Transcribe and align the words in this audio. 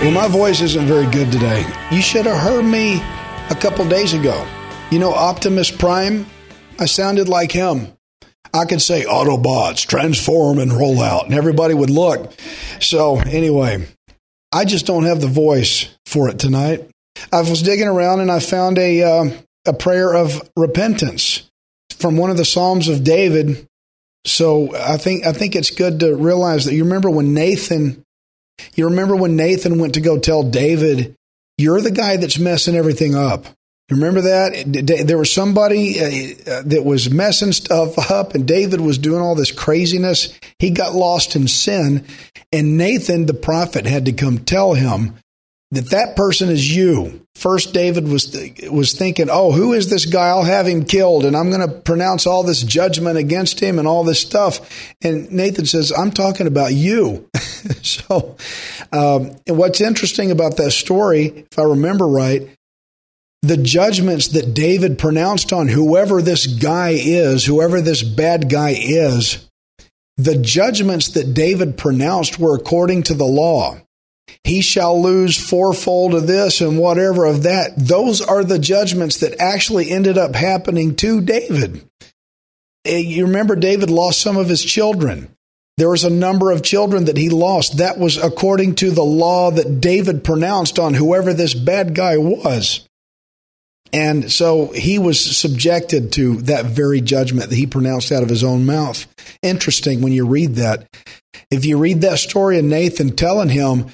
Well, 0.00 0.12
my 0.12 0.28
voice 0.28 0.62
isn't 0.62 0.86
very 0.86 1.04
good 1.10 1.30
today. 1.30 1.64
You 1.92 2.00
should 2.00 2.24
have 2.24 2.38
heard 2.38 2.64
me 2.64 3.02
a 3.50 3.54
couple 3.54 3.86
days 3.86 4.14
ago. 4.14 4.46
You 4.90 4.98
know, 4.98 5.12
Optimus 5.12 5.70
Prime? 5.70 6.24
I 6.78 6.86
sounded 6.86 7.28
like 7.28 7.52
him. 7.52 7.92
I 8.52 8.64
could 8.64 8.82
say 8.82 9.04
Autobots, 9.04 9.86
transform 9.86 10.58
and 10.58 10.72
roll 10.72 11.00
out, 11.00 11.26
and 11.26 11.34
everybody 11.34 11.74
would 11.74 11.90
look. 11.90 12.32
So, 12.80 13.18
anyway, 13.18 13.86
I 14.52 14.64
just 14.64 14.86
don't 14.86 15.04
have 15.04 15.20
the 15.20 15.28
voice 15.28 15.88
for 16.06 16.28
it 16.28 16.38
tonight. 16.38 16.88
I 17.32 17.40
was 17.40 17.62
digging 17.62 17.88
around 17.88 18.20
and 18.20 18.30
I 18.30 18.40
found 18.40 18.78
a, 18.78 19.02
uh, 19.02 19.30
a 19.66 19.72
prayer 19.72 20.14
of 20.14 20.50
repentance 20.56 21.48
from 21.98 22.16
one 22.16 22.30
of 22.30 22.36
the 22.36 22.44
Psalms 22.44 22.88
of 22.88 23.04
David. 23.04 23.66
So 24.24 24.74
I 24.74 24.96
think 24.96 25.26
I 25.26 25.32
think 25.32 25.56
it's 25.56 25.70
good 25.70 26.00
to 26.00 26.14
realize 26.14 26.64
that 26.64 26.74
you 26.74 26.84
remember 26.84 27.10
when 27.10 27.32
Nathan 27.32 28.04
you 28.74 28.86
remember 28.86 29.16
when 29.16 29.36
Nathan 29.36 29.78
went 29.78 29.94
to 29.94 30.00
go 30.00 30.18
tell 30.18 30.42
David, 30.42 31.14
You're 31.58 31.80
the 31.80 31.90
guy 31.90 32.16
that's 32.16 32.38
messing 32.38 32.74
everything 32.74 33.14
up. 33.14 33.46
Remember 33.90 34.20
that? 34.20 35.04
There 35.06 35.18
was 35.18 35.32
somebody 35.32 36.00
uh, 36.00 36.62
that 36.64 36.84
was 36.84 37.10
messing 37.10 37.52
stuff 37.52 38.10
up, 38.10 38.34
and 38.34 38.46
David 38.46 38.80
was 38.80 38.98
doing 38.98 39.20
all 39.20 39.34
this 39.34 39.50
craziness. 39.50 40.38
He 40.58 40.70
got 40.70 40.94
lost 40.94 41.34
in 41.34 41.48
sin, 41.48 42.06
and 42.52 42.76
Nathan, 42.76 43.26
the 43.26 43.34
prophet, 43.34 43.86
had 43.86 44.04
to 44.04 44.12
come 44.12 44.38
tell 44.38 44.74
him 44.74 45.14
that 45.72 45.90
that 45.90 46.16
person 46.16 46.48
is 46.50 46.74
you. 46.74 47.26
First, 47.34 47.72
David 47.72 48.06
was 48.06 48.36
was 48.70 48.92
thinking, 48.92 49.28
"Oh, 49.30 49.50
who 49.50 49.72
is 49.72 49.88
this 49.88 50.04
guy? 50.04 50.28
I'll 50.28 50.44
have 50.44 50.66
him 50.66 50.84
killed, 50.84 51.24
and 51.24 51.36
I'm 51.36 51.50
going 51.50 51.66
to 51.66 51.74
pronounce 51.74 52.26
all 52.26 52.42
this 52.42 52.62
judgment 52.62 53.16
against 53.16 53.60
him 53.60 53.78
and 53.78 53.88
all 53.88 54.04
this 54.04 54.20
stuff." 54.20 54.94
And 55.00 55.30
Nathan 55.32 55.66
says, 55.66 55.92
"I'm 55.96 56.10
talking 56.10 56.46
about 56.46 56.74
you." 56.74 57.28
so, 57.82 58.36
um, 58.92 59.32
what's 59.46 59.80
interesting 59.80 60.30
about 60.30 60.56
that 60.58 60.72
story, 60.72 61.46
if 61.50 61.58
I 61.58 61.62
remember 61.62 62.06
right, 62.06 62.48
the 63.42 63.56
judgments 63.56 64.28
that 64.28 64.54
David 64.54 64.98
pronounced 64.98 65.52
on 65.52 65.68
whoever 65.68 66.20
this 66.20 66.46
guy 66.46 66.90
is, 66.90 67.44
whoever 67.44 67.80
this 67.80 68.02
bad 68.02 68.50
guy 68.50 68.74
is, 68.76 69.48
the 70.16 70.36
judgments 70.36 71.08
that 71.08 71.32
David 71.32 71.78
pronounced 71.78 72.38
were 72.38 72.54
according 72.54 73.04
to 73.04 73.14
the 73.14 73.24
law 73.24 73.80
he 74.44 74.62
shall 74.62 75.00
lose 75.00 75.36
fourfold 75.36 76.14
of 76.14 76.26
this 76.26 76.60
and 76.60 76.78
whatever 76.78 77.24
of 77.24 77.42
that. 77.42 77.72
Those 77.76 78.20
are 78.20 78.44
the 78.44 78.58
judgments 78.58 79.18
that 79.18 79.40
actually 79.40 79.90
ended 79.90 80.18
up 80.18 80.34
happening 80.34 80.96
to 80.96 81.20
David. 81.20 81.84
Eh, 82.84 82.98
you 82.98 83.26
remember, 83.26 83.56
David 83.56 83.90
lost 83.90 84.20
some 84.20 84.36
of 84.36 84.48
his 84.48 84.64
children. 84.64 85.34
There 85.76 85.90
was 85.90 86.04
a 86.04 86.10
number 86.10 86.50
of 86.50 86.62
children 86.62 87.06
that 87.06 87.16
he 87.16 87.30
lost. 87.30 87.78
That 87.78 87.98
was 87.98 88.16
according 88.16 88.76
to 88.76 88.90
the 88.90 89.04
law 89.04 89.50
that 89.50 89.80
David 89.80 90.24
pronounced 90.24 90.78
on 90.78 90.94
whoever 90.94 91.32
this 91.32 91.54
bad 91.54 91.94
guy 91.94 92.16
was. 92.18 92.86
And 93.92 94.30
so 94.30 94.66
he 94.68 94.98
was 94.98 95.36
subjected 95.36 96.12
to 96.12 96.36
that 96.42 96.66
very 96.66 97.00
judgment 97.00 97.50
that 97.50 97.56
he 97.56 97.66
pronounced 97.66 98.12
out 98.12 98.22
of 98.22 98.28
his 98.28 98.44
own 98.44 98.64
mouth. 98.64 99.06
Interesting 99.42 100.00
when 100.00 100.12
you 100.12 100.26
read 100.26 100.56
that. 100.56 100.86
If 101.50 101.64
you 101.64 101.78
read 101.78 102.02
that 102.02 102.18
story 102.18 102.58
of 102.58 102.64
Nathan 102.64 103.16
telling 103.16 103.48
him, 103.48 103.86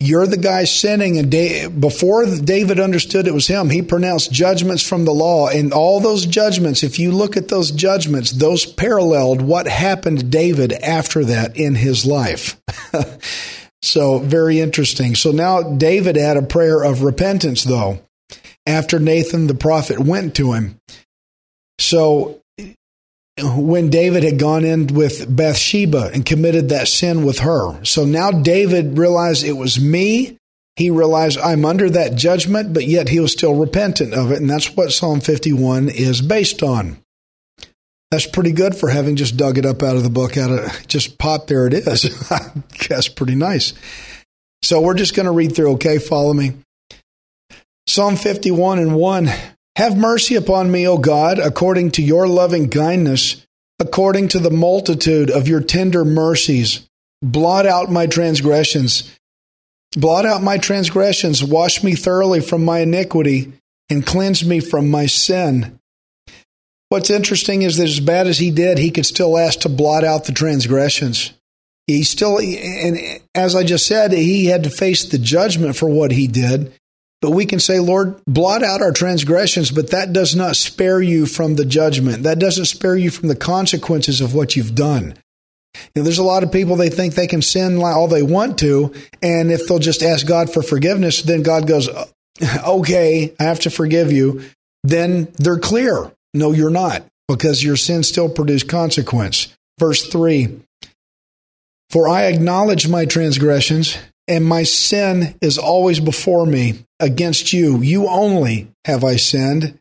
You're 0.00 0.26
the 0.26 0.38
guy 0.38 0.64
sinning, 0.64 1.18
and 1.18 1.80
before 1.80 2.24
David 2.24 2.80
understood 2.80 3.26
it 3.26 3.34
was 3.34 3.46
him, 3.46 3.68
he 3.68 3.82
pronounced 3.82 4.32
judgments 4.32 4.86
from 4.86 5.04
the 5.04 5.12
law. 5.12 5.48
And 5.48 5.72
all 5.72 6.00
those 6.00 6.24
judgments, 6.24 6.82
if 6.82 6.98
you 6.98 7.12
look 7.12 7.36
at 7.36 7.48
those 7.48 7.70
judgments, 7.70 8.30
those 8.30 8.64
paralleled 8.64 9.42
what 9.42 9.66
happened 9.66 10.20
to 10.20 10.24
David 10.24 10.72
after 10.72 11.24
that 11.26 11.56
in 11.56 11.74
his 11.74 12.06
life. 12.06 12.58
so, 13.82 14.18
very 14.18 14.60
interesting. 14.60 15.14
So 15.14 15.30
now 15.30 15.62
David 15.62 16.16
had 16.16 16.38
a 16.38 16.42
prayer 16.42 16.82
of 16.82 17.02
repentance, 17.02 17.64
though 17.64 18.00
after 18.66 18.98
Nathan 18.98 19.46
the 19.46 19.54
prophet 19.54 19.98
went 19.98 20.34
to 20.36 20.52
him. 20.52 20.78
So 21.78 22.40
when 23.38 23.90
David 23.90 24.22
had 24.22 24.38
gone 24.38 24.64
in 24.64 24.86
with 24.88 25.34
Bathsheba 25.34 26.10
and 26.14 26.24
committed 26.24 26.68
that 26.68 26.88
sin 26.88 27.24
with 27.24 27.40
her. 27.40 27.84
So 27.84 28.04
now 28.04 28.30
David 28.30 28.96
realized 28.96 29.44
it 29.44 29.52
was 29.52 29.80
me. 29.80 30.38
He 30.76 30.90
realized 30.90 31.38
I'm 31.38 31.64
under 31.64 31.90
that 31.90 32.14
judgment, 32.14 32.72
but 32.72 32.86
yet 32.86 33.08
he 33.08 33.20
was 33.20 33.32
still 33.32 33.54
repentant 33.54 34.14
of 34.14 34.30
it. 34.30 34.40
And 34.40 34.50
that's 34.50 34.76
what 34.76 34.92
Psalm 34.92 35.20
51 35.20 35.88
is 35.88 36.20
based 36.20 36.62
on. 36.62 36.98
That's 38.10 38.26
pretty 38.26 38.52
good 38.52 38.76
for 38.76 38.88
having 38.88 39.16
just 39.16 39.36
dug 39.36 39.58
it 39.58 39.66
up 39.66 39.82
out 39.82 39.96
of 39.96 40.04
the 40.04 40.10
book, 40.10 40.36
out 40.36 40.50
of 40.50 40.86
just 40.86 41.18
pop, 41.18 41.48
there 41.48 41.66
it 41.66 41.74
is. 41.74 42.28
that's 42.88 43.08
pretty 43.08 43.34
nice. 43.34 43.72
So 44.62 44.80
we're 44.80 44.94
just 44.94 45.16
going 45.16 45.26
to 45.26 45.32
read 45.32 45.56
through, 45.56 45.72
okay? 45.72 45.98
Follow 45.98 46.32
me. 46.32 46.52
Psalm 47.86 48.16
51 48.16 48.78
and 48.78 48.96
1 48.96 49.30
Have 49.76 49.96
mercy 49.96 50.36
upon 50.36 50.70
me, 50.70 50.88
O 50.88 50.96
God, 50.96 51.38
according 51.38 51.90
to 51.92 52.02
your 52.02 52.26
loving 52.26 52.70
kindness, 52.70 53.44
according 53.78 54.28
to 54.28 54.38
the 54.38 54.50
multitude 54.50 55.30
of 55.30 55.48
your 55.48 55.60
tender 55.60 56.04
mercies. 56.04 56.88
Blot 57.22 57.66
out 57.66 57.90
my 57.90 58.06
transgressions. 58.06 59.14
Blot 59.96 60.24
out 60.24 60.42
my 60.42 60.58
transgressions. 60.58 61.44
Wash 61.44 61.82
me 61.82 61.94
thoroughly 61.94 62.40
from 62.40 62.64
my 62.64 62.80
iniquity 62.80 63.52
and 63.90 64.06
cleanse 64.06 64.44
me 64.44 64.60
from 64.60 64.90
my 64.90 65.06
sin. 65.06 65.78
What's 66.88 67.10
interesting 67.10 67.62
is 67.62 67.76
that 67.76 67.88
as 67.88 68.00
bad 68.00 68.26
as 68.26 68.38
he 68.38 68.50
did, 68.50 68.78
he 68.78 68.90
could 68.90 69.06
still 69.06 69.36
ask 69.36 69.60
to 69.60 69.68
blot 69.68 70.04
out 70.04 70.24
the 70.24 70.32
transgressions. 70.32 71.32
He 71.86 72.02
still, 72.02 72.38
and 72.38 73.20
as 73.34 73.54
I 73.54 73.62
just 73.62 73.86
said, 73.86 74.12
he 74.12 74.46
had 74.46 74.64
to 74.64 74.70
face 74.70 75.04
the 75.04 75.18
judgment 75.18 75.76
for 75.76 75.88
what 75.88 76.12
he 76.12 76.26
did. 76.26 76.72
But 77.24 77.30
we 77.30 77.46
can 77.46 77.58
say, 77.58 77.80
Lord, 77.80 78.20
blot 78.26 78.62
out 78.62 78.82
our 78.82 78.92
transgressions, 78.92 79.70
but 79.70 79.92
that 79.92 80.12
does 80.12 80.36
not 80.36 80.56
spare 80.56 81.00
you 81.00 81.24
from 81.24 81.54
the 81.54 81.64
judgment. 81.64 82.24
That 82.24 82.38
doesn't 82.38 82.66
spare 82.66 82.98
you 82.98 83.10
from 83.10 83.28
the 83.28 83.34
consequences 83.34 84.20
of 84.20 84.34
what 84.34 84.56
you've 84.56 84.74
done. 84.74 85.14
You 85.74 85.80
know, 85.96 86.02
there's 86.02 86.18
a 86.18 86.22
lot 86.22 86.42
of 86.42 86.52
people, 86.52 86.76
they 86.76 86.90
think 86.90 87.14
they 87.14 87.26
can 87.26 87.40
sin 87.40 87.82
all 87.82 88.08
they 88.08 88.22
want 88.22 88.58
to. 88.58 88.92
And 89.22 89.50
if 89.50 89.66
they'll 89.66 89.78
just 89.78 90.02
ask 90.02 90.26
God 90.26 90.52
for 90.52 90.62
forgiveness, 90.62 91.22
then 91.22 91.42
God 91.42 91.66
goes, 91.66 91.88
uh, 91.88 92.04
okay, 92.66 93.32
I 93.40 93.44
have 93.44 93.60
to 93.60 93.70
forgive 93.70 94.12
you. 94.12 94.42
Then 94.82 95.32
they're 95.38 95.58
clear. 95.58 96.12
No, 96.34 96.52
you're 96.52 96.68
not, 96.68 97.06
because 97.26 97.64
your 97.64 97.76
sin 97.76 98.02
still 98.02 98.28
produced 98.28 98.68
consequence. 98.68 99.48
Verse 99.80 100.06
3 100.08 100.60
For 101.88 102.06
I 102.06 102.24
acknowledge 102.24 102.86
my 102.86 103.06
transgressions 103.06 103.96
and 104.28 104.44
my 104.44 104.62
sin 104.62 105.36
is 105.40 105.56
always 105.56 106.00
before 106.00 106.44
me. 106.44 106.84
Against 107.04 107.52
you, 107.52 107.82
you 107.82 108.08
only 108.08 108.68
have 108.86 109.04
I 109.04 109.16
sinned 109.16 109.78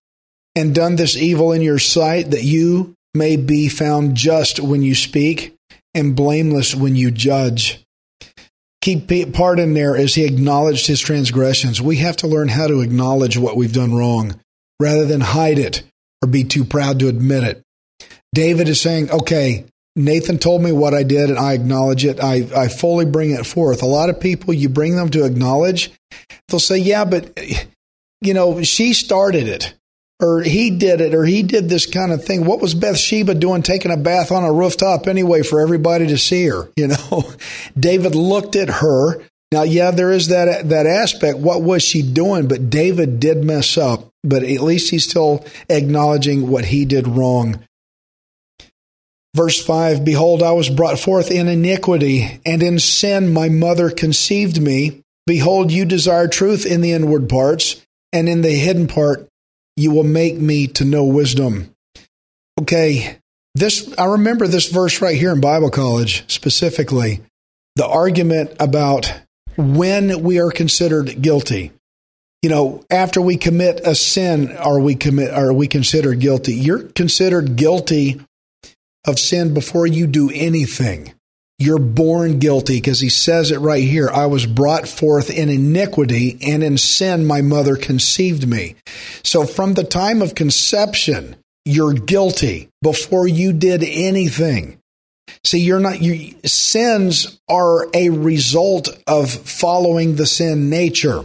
and 0.57 0.75
done 0.75 0.97
this 0.97 1.15
evil 1.15 1.53
in 1.53 1.61
your 1.61 1.79
sight, 1.79 2.31
that 2.31 2.43
you 2.43 2.95
may 3.13 3.37
be 3.37 3.69
found 3.69 4.15
just 4.15 4.59
when 4.59 4.81
you 4.81 4.93
speak 4.93 5.55
and 5.93 6.17
blameless 6.17 6.75
when 6.75 6.97
you 6.97 7.11
judge. 7.11 7.81
Keep 8.81 9.33
part 9.33 9.57
in 9.57 9.73
there 9.73 9.95
as 9.95 10.15
he 10.15 10.25
acknowledged 10.25 10.85
his 10.85 10.99
transgressions. 10.99 11.81
We 11.81 11.95
have 11.97 12.17
to 12.17 12.27
learn 12.27 12.49
how 12.49 12.67
to 12.67 12.81
acknowledge 12.81 13.37
what 13.37 13.55
we've 13.55 13.71
done 13.71 13.95
wrong 13.95 14.37
rather 14.81 15.05
than 15.05 15.21
hide 15.21 15.59
it 15.59 15.81
or 16.21 16.27
be 16.27 16.43
too 16.43 16.65
proud 16.65 16.99
to 16.99 17.07
admit 17.07 17.45
it. 17.45 17.63
David 18.35 18.67
is 18.67 18.81
saying, 18.81 19.11
okay, 19.11 19.63
Nathan 19.95 20.39
told 20.39 20.61
me 20.61 20.73
what 20.73 20.93
I 20.93 21.03
did 21.03 21.29
and 21.29 21.39
I 21.39 21.53
acknowledge 21.53 22.03
it. 22.03 22.19
I, 22.19 22.49
I 22.53 22.67
fully 22.67 23.05
bring 23.05 23.31
it 23.31 23.45
forth. 23.45 23.81
A 23.81 23.85
lot 23.85 24.09
of 24.09 24.19
people, 24.19 24.53
you 24.53 24.67
bring 24.67 24.97
them 24.97 25.09
to 25.11 25.23
acknowledge, 25.23 25.91
they'll 26.47 26.59
say, 26.59 26.77
yeah, 26.77 27.05
but, 27.05 27.37
you 28.21 28.33
know, 28.33 28.61
she 28.63 28.93
started 28.93 29.47
it. 29.47 29.73
or 30.21 30.41
he 30.41 30.69
did 30.71 31.01
it, 31.01 31.13
or 31.13 31.25
he 31.25 31.43
did 31.43 31.67
this 31.67 31.85
kind 31.85 32.11
of 32.11 32.23
thing. 32.23 32.45
What 32.45 32.61
was 32.61 32.73
Bathsheba 32.73 33.35
doing 33.35 33.61
taking 33.61 33.91
a 33.91 33.97
bath 33.97 34.31
on 34.31 34.43
a 34.45 34.53
rooftop 34.53 35.07
anyway 35.07 35.43
for 35.43 35.59
everybody 35.59 36.07
to 36.07 36.17
see 36.17 36.45
her? 36.47 36.69
You 36.77 36.87
know, 36.87 37.23
David 37.77 38.15
looked 38.15 38.55
at 38.55 38.69
her. 38.69 39.21
Now, 39.51 39.63
yeah, 39.63 39.91
there 39.91 40.11
is 40.11 40.29
that 40.29 40.69
that 40.69 40.87
aspect. 40.87 41.37
What 41.37 41.61
was 41.61 41.83
she 41.83 42.01
doing? 42.01 42.47
But 42.47 42.69
David 42.69 43.19
did 43.19 43.43
mess 43.43 43.77
up. 43.77 44.09
But 44.23 44.43
at 44.43 44.61
least 44.61 44.89
he's 44.89 45.07
still 45.09 45.45
acknowledging 45.69 46.47
what 46.49 46.65
he 46.65 46.85
did 46.85 47.07
wrong. 47.07 47.59
Verse 49.35 49.63
5 49.63 50.05
Behold, 50.05 50.41
I 50.41 50.51
was 50.53 50.69
brought 50.69 50.99
forth 50.99 51.29
in 51.29 51.47
iniquity, 51.47 52.39
and 52.45 52.63
in 52.63 52.79
sin 52.79 53.33
my 53.33 53.49
mother 53.49 53.89
conceived 53.89 54.61
me. 54.61 55.02
Behold, 55.25 55.71
you 55.71 55.85
desire 55.85 56.27
truth 56.27 56.65
in 56.65 56.81
the 56.81 56.91
inward 56.91 57.29
parts, 57.29 57.83
and 58.11 58.27
in 58.27 58.41
the 58.41 58.51
hidden 58.51 58.87
part 58.87 59.27
you 59.75 59.91
will 59.91 60.03
make 60.03 60.37
me 60.37 60.67
to 60.67 60.85
know 60.85 61.03
wisdom. 61.03 61.73
Okay, 62.59 63.17
this 63.55 63.93
I 63.97 64.05
remember 64.05 64.47
this 64.47 64.69
verse 64.69 65.01
right 65.01 65.17
here 65.17 65.31
in 65.31 65.41
Bible 65.41 65.69
college 65.69 66.23
specifically. 66.31 67.21
The 67.75 67.87
argument 67.87 68.55
about 68.59 69.11
when 69.57 70.21
we 70.21 70.39
are 70.39 70.51
considered 70.51 71.21
guilty. 71.21 71.71
You 72.41 72.49
know, 72.49 72.83
after 72.89 73.21
we 73.21 73.37
commit 73.37 73.79
a 73.85 73.95
sin, 73.95 74.55
are 74.57 74.79
we 74.79 74.95
commit 74.95 75.31
are 75.31 75.53
we 75.53 75.67
considered 75.67 76.19
guilty? 76.19 76.53
You're 76.53 76.83
considered 76.83 77.55
guilty 77.55 78.21
of 79.05 79.19
sin 79.19 79.53
before 79.53 79.87
you 79.87 80.07
do 80.07 80.29
anything. 80.33 81.13
You're 81.59 81.79
born 81.79 82.39
guilty 82.39 82.77
because 82.77 82.99
he 82.99 83.09
says 83.09 83.51
it 83.51 83.59
right 83.59 83.83
here. 83.83 84.09
I 84.09 84.25
was 84.25 84.45
brought 84.45 84.87
forth 84.87 85.29
in 85.29 85.49
iniquity, 85.49 86.37
and 86.41 86.63
in 86.63 86.77
sin 86.77 87.25
my 87.25 87.41
mother 87.41 87.75
conceived 87.75 88.47
me. 88.47 88.75
So 89.23 89.45
from 89.45 89.73
the 89.73 89.83
time 89.83 90.21
of 90.21 90.35
conception, 90.35 91.35
you're 91.65 91.93
guilty 91.93 92.69
before 92.81 93.27
you 93.27 93.53
did 93.53 93.83
anything. 93.83 94.79
See, 95.45 95.59
you're 95.59 95.79
not, 95.79 96.01
you, 96.01 96.35
sins 96.45 97.39
are 97.49 97.87
a 97.93 98.09
result 98.09 98.89
of 99.07 99.29
following 99.31 100.15
the 100.15 100.25
sin 100.25 100.69
nature. 100.69 101.21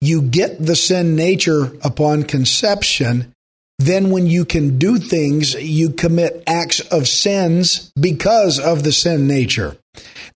You 0.00 0.22
get 0.22 0.64
the 0.64 0.76
sin 0.76 1.16
nature 1.16 1.72
upon 1.82 2.24
conception, 2.24 3.32
then 3.80 4.10
when 4.10 4.26
you 4.26 4.44
can 4.44 4.76
do 4.78 4.98
things, 4.98 5.54
you 5.54 5.88
commit 5.88 6.42
acts 6.46 6.80
of 6.80 7.08
sins 7.08 7.90
because 7.98 8.58
of 8.58 8.82
the 8.82 8.92
sin 8.92 9.26
nature. 9.26 9.78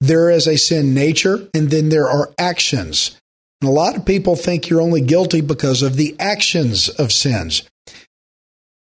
There 0.01 0.31
is 0.31 0.47
a 0.47 0.57
sin 0.57 0.95
nature, 0.95 1.47
and 1.53 1.69
then 1.71 1.91
there 1.91 2.09
are 2.09 2.33
actions. 2.39 3.21
And 3.61 3.69
a 3.69 3.73
lot 3.73 3.97
of 3.97 4.07
people 4.07 4.35
think 4.35 4.69
you're 4.69 4.81
only 4.81 5.03
guilty 5.03 5.43
because 5.43 5.83
of 5.83 5.97
the 5.97 6.17
actions 6.19 6.89
of 6.89 7.13
sins. 7.13 7.69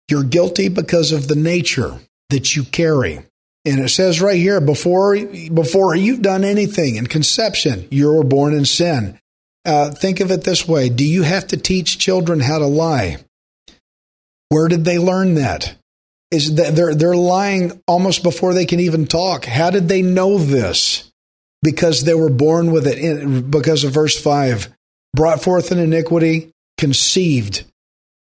You're 0.09 0.23
guilty 0.23 0.69
because 0.69 1.11
of 1.11 1.27
the 1.27 1.37
nature 1.37 1.99
that 2.31 2.55
you 2.55 2.63
carry. 2.63 3.19
And 3.65 3.81
it 3.81 3.89
says 3.89 4.21
right 4.21 4.39
here, 4.39 4.61
before, 4.61 5.17
before 5.17 5.97
you've 5.97 6.23
done 6.23 6.45
anything 6.45 6.97
in 6.97 7.09
conception, 7.09 7.89
you 7.91 8.13
were 8.13 8.25
born 8.25 8.55
in 8.55 8.65
sin. 8.65 9.19
Uh, 9.65 9.91
think 9.91 10.21
of 10.21 10.31
it 10.31 10.45
this 10.45 10.67
way 10.67 10.89
Do 10.89 11.05
you 11.05 11.23
have 11.23 11.49
to 11.49 11.57
teach 11.57 11.99
children 11.99 12.41
how 12.41 12.59
to 12.59 12.67
lie? 12.67 13.19
Where 14.53 14.69
did 14.69 14.85
they 14.85 14.99
learn 14.99 15.37
that? 15.37 15.77
Is 16.31 16.57
that 16.57 16.77
they're 16.77 16.95
they're 16.95 17.17
lying 17.17 17.81
almost 17.87 18.23
before 18.23 18.53
they 18.53 18.67
can 18.67 18.81
even 18.81 19.07
talk. 19.07 19.47
How 19.47 19.71
did 19.71 19.89
they 19.89 20.03
know 20.03 20.37
this? 20.37 21.11
Because 21.63 22.05
they 22.05 22.13
were 22.13 22.29
born 22.29 22.71
with 22.71 22.87
it. 22.87 22.99
In, 22.99 23.51
because 23.51 23.83
of 23.83 23.95
verse 23.95 24.21
five, 24.21 24.69
brought 25.15 25.43
forth 25.43 25.73
in 25.73 25.79
iniquity, 25.79 26.53
conceived 26.77 27.65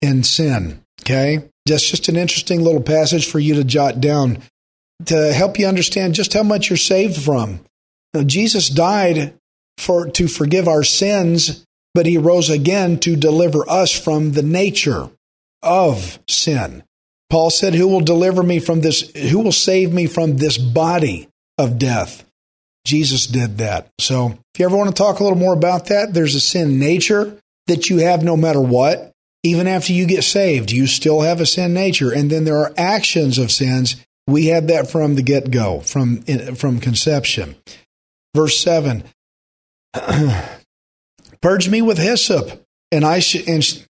in 0.03 0.21
sin. 0.21 0.83
Okay, 1.01 1.49
just 1.67 1.89
just 1.89 2.09
an 2.09 2.15
interesting 2.15 2.61
little 2.61 2.83
passage 2.83 3.27
for 3.27 3.39
you 3.39 3.55
to 3.55 3.63
jot 3.63 3.99
down 3.99 4.37
to 5.05 5.33
help 5.33 5.57
you 5.57 5.65
understand 5.65 6.13
just 6.13 6.33
how 6.33 6.43
much 6.43 6.69
you're 6.69 6.77
saved 6.77 7.19
from. 7.19 7.59
Now, 8.13 8.21
Jesus 8.21 8.69
died 8.69 9.33
for 9.79 10.11
to 10.11 10.27
forgive 10.27 10.67
our 10.67 10.83
sins, 10.83 11.65
but 11.95 12.05
he 12.05 12.19
rose 12.19 12.51
again 12.51 12.99
to 12.99 13.15
deliver 13.15 13.67
us 13.67 13.91
from 13.91 14.33
the 14.33 14.43
nature 14.43 15.09
of 15.63 16.19
sin. 16.27 16.83
Paul 17.29 17.49
said, 17.49 17.73
Who 17.73 17.87
will 17.87 18.01
deliver 18.01 18.43
me 18.43 18.59
from 18.59 18.81
this? 18.81 19.09
Who 19.31 19.39
will 19.39 19.51
save 19.51 19.91
me 19.91 20.05
from 20.05 20.37
this 20.37 20.57
body 20.57 21.29
of 21.57 21.79
death? 21.79 22.29
Jesus 22.85 23.25
did 23.27 23.57
that. 23.59 23.87
So 23.99 24.37
if 24.53 24.59
you 24.59 24.65
ever 24.65 24.77
want 24.77 24.89
to 24.89 24.95
talk 24.95 25.19
a 25.19 25.23
little 25.23 25.37
more 25.37 25.53
about 25.53 25.87
that, 25.87 26.13
there's 26.13 26.35
a 26.35 26.41
sin 26.41 26.79
nature 26.79 27.37
that 27.67 27.89
you 27.89 27.99
have 27.99 28.23
no 28.23 28.35
matter 28.35 28.61
what. 28.61 29.11
Even 29.41 29.67
after 29.67 29.93
you 29.93 30.05
get 30.05 30.23
saved, 30.23 30.71
you 30.71 30.87
still 30.87 31.21
have 31.21 31.41
a 31.41 31.45
sin 31.45 31.73
nature. 31.73 32.13
And 32.13 32.29
then 32.29 32.43
there 32.43 32.59
are 32.59 32.73
actions 32.77 33.37
of 33.37 33.51
sins. 33.51 33.97
We 34.27 34.47
had 34.47 34.67
that 34.69 34.89
from 34.89 35.15
the 35.15 35.21
get 35.21 35.51
go, 35.51 35.81
from, 35.81 36.21
from 36.55 36.79
conception. 36.79 37.55
Verse 38.35 38.59
7 38.59 39.03
Purge 41.41 41.69
me 41.69 41.81
with 41.81 41.97
hyssop, 41.97 42.63
and 42.91 43.03
I 43.03 43.19
sh- 43.19 43.47
and 43.47 43.85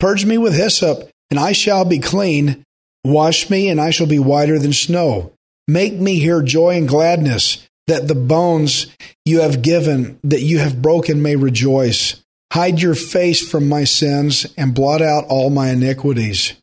Purge 0.00 0.24
me 0.24 0.38
with 0.38 0.54
hyssop, 0.54 1.08
and 1.30 1.38
I 1.38 1.52
shall 1.52 1.84
be 1.84 1.98
clean. 1.98 2.64
Wash 3.04 3.48
me, 3.50 3.68
and 3.68 3.80
I 3.80 3.90
shall 3.90 4.06
be 4.06 4.18
whiter 4.18 4.58
than 4.58 4.72
snow. 4.72 5.32
Make 5.68 5.94
me 5.94 6.18
hear 6.18 6.42
joy 6.42 6.76
and 6.76 6.88
gladness, 6.88 7.68
that 7.86 8.08
the 8.08 8.14
bones 8.14 8.88
you 9.24 9.40
have 9.40 9.62
given, 9.62 10.18
that 10.24 10.40
you 10.40 10.58
have 10.58 10.82
broken, 10.82 11.22
may 11.22 11.36
rejoice. 11.36 12.22
Hide 12.52 12.80
your 12.80 12.96
face 12.96 13.46
from 13.46 13.68
my 13.68 13.84
sins 13.84 14.46
and 14.56 14.74
blot 14.74 15.02
out 15.02 15.26
all 15.28 15.50
my 15.50 15.68
iniquities. 15.68 16.54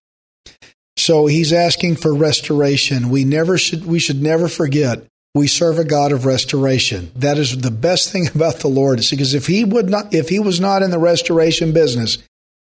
So 0.98 1.28
he's 1.28 1.54
asking 1.54 1.98
for 1.98 2.14
restoration. 2.14 3.10
We 3.10 3.24
never 3.24 3.58
should 3.58 3.86
we 3.86 4.00
should 4.00 4.22
never 4.22 4.48
forget 4.48 5.06
we 5.36 5.48
serve 5.48 5.78
a 5.78 5.86
God 5.86 6.12
of 6.12 6.26
restoration. 6.26 7.12
That 7.16 7.38
is 7.38 7.58
the 7.58 7.72
best 7.72 8.12
thing 8.12 8.28
about 8.36 8.60
the 8.60 8.68
Lord. 8.68 9.00
It's 9.00 9.12
because 9.12 9.34
if 9.34 9.48
he 9.48 9.64
would 9.64 9.90
not 9.90 10.14
if 10.14 10.30
he 10.30 10.40
was 10.40 10.60
not 10.60 10.82
in 10.82 10.92
the 10.92 11.00
restoration 11.00 11.72
business, 11.72 12.18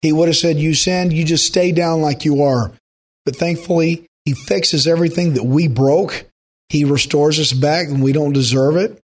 he 0.02 0.14
would 0.14 0.28
have 0.28 0.38
said, 0.38 0.58
You 0.58 0.74
sin, 0.74 1.12
you 1.12 1.24
just 1.24 1.46
stay 1.46 1.72
down 1.72 2.02
like 2.02 2.26
you 2.26 2.44
are. 2.44 2.72
But 3.26 3.36
thankfully, 3.36 4.08
He 4.26 4.34
fixes 4.34 4.88
everything 4.88 5.34
that 5.34 5.44
we 5.44 5.68
broke. 5.68 6.26
He 6.70 6.84
restores 6.84 7.40
us 7.40 7.54
back 7.54 7.88
and 7.88 8.04
we 8.04 8.12
don't 8.12 8.34
deserve 8.34 8.76
it. 8.76 9.02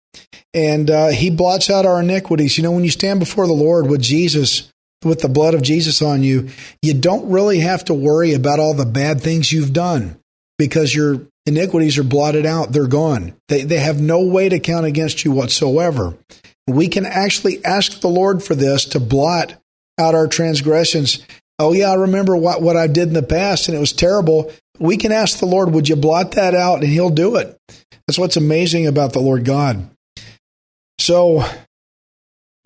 And 0.53 0.91
uh, 0.91 1.09
He 1.09 1.31
blots 1.31 1.71
out 1.71 1.87
our 1.87 2.01
iniquities. 2.01 2.57
You 2.57 2.65
know, 2.65 2.73
when 2.73 2.85
you 2.85 2.91
stand 2.91 3.21
before 3.21 3.47
the 3.47 3.53
Lord 3.53 3.89
with 3.89 4.03
Jesus, 4.03 4.71
with 5.05 5.21
the 5.21 5.29
blood 5.29 5.55
of 5.55 5.63
Jesus 5.63 6.03
on 6.03 6.23
you, 6.23 6.49
you 6.83 6.95
don't 6.95 7.31
really 7.31 7.61
have 7.61 7.85
to 7.87 7.95
worry 7.95 8.35
about 8.35 8.59
all 8.59 8.75
the 8.75 8.85
bad 8.85 9.21
things 9.21 9.53
you've 9.53 9.73
done 9.73 10.19
because 10.59 10.95
your 10.95 11.23
iniquities 11.47 11.97
are 11.97 12.05
blotted 12.05 12.45
out. 12.45 12.73
They're 12.73 12.87
gone. 12.87 13.35
They, 13.49 13.63
they 13.63 13.79
have 13.79 14.01
no 14.01 14.21
way 14.21 14.49
to 14.49 14.59
count 14.59 14.85
against 14.85 15.25
you 15.25 15.33
whatsoever. 15.33 16.19
We 16.67 16.89
can 16.89 17.07
actually 17.07 17.65
ask 17.65 18.01
the 18.01 18.09
Lord 18.09 18.43
for 18.43 18.55
this 18.55 18.85
to 18.87 19.01
blot 19.01 19.55
out 20.01 20.15
our 20.15 20.27
transgressions. 20.27 21.25
Oh, 21.59 21.73
yeah, 21.73 21.91
I 21.91 21.95
remember 21.95 22.37
what, 22.37 22.63
what 22.63 22.77
I 22.77 22.87
did 22.87 23.09
in 23.09 23.15
the 23.15 23.23
past 23.23 23.69
and 23.69 23.77
it 23.77 23.81
was 23.81 23.93
terrible. 23.93 24.51
We 24.79 24.97
can 24.97 25.13
ask 25.13 25.39
the 25.39 25.47
Lord, 25.47 25.73
would 25.73 25.89
you 25.89 25.97
blot 25.97 26.33
that 26.33 26.55
out? 26.55 26.81
And 26.81 26.89
He'll 26.89 27.11
do 27.11 27.37
it. 27.37 27.57
That's 28.07 28.19
what's 28.19 28.37
amazing 28.37 28.87
about 28.87 29.13
the 29.13 29.21
Lord 29.21 29.45
God. 29.45 29.89
So, 30.99 31.45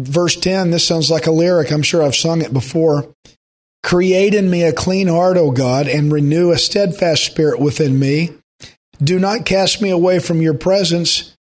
verse 0.00 0.36
10, 0.36 0.70
this 0.70 0.86
sounds 0.86 1.10
like 1.10 1.26
a 1.26 1.32
lyric. 1.32 1.70
I'm 1.70 1.82
sure 1.82 2.02
I've 2.02 2.16
sung 2.16 2.40
it 2.40 2.52
before. 2.52 3.12
Create 3.82 4.32
in 4.32 4.48
me 4.48 4.62
a 4.62 4.72
clean 4.72 5.08
heart, 5.08 5.36
O 5.36 5.50
God, 5.50 5.88
and 5.88 6.10
renew 6.10 6.50
a 6.50 6.58
steadfast 6.58 7.24
spirit 7.24 7.60
within 7.60 7.98
me. 7.98 8.30
Do 9.02 9.18
not 9.18 9.44
cast 9.44 9.82
me 9.82 9.90
away 9.90 10.20
from 10.20 10.40
your 10.40 10.54
presence, 10.54 11.36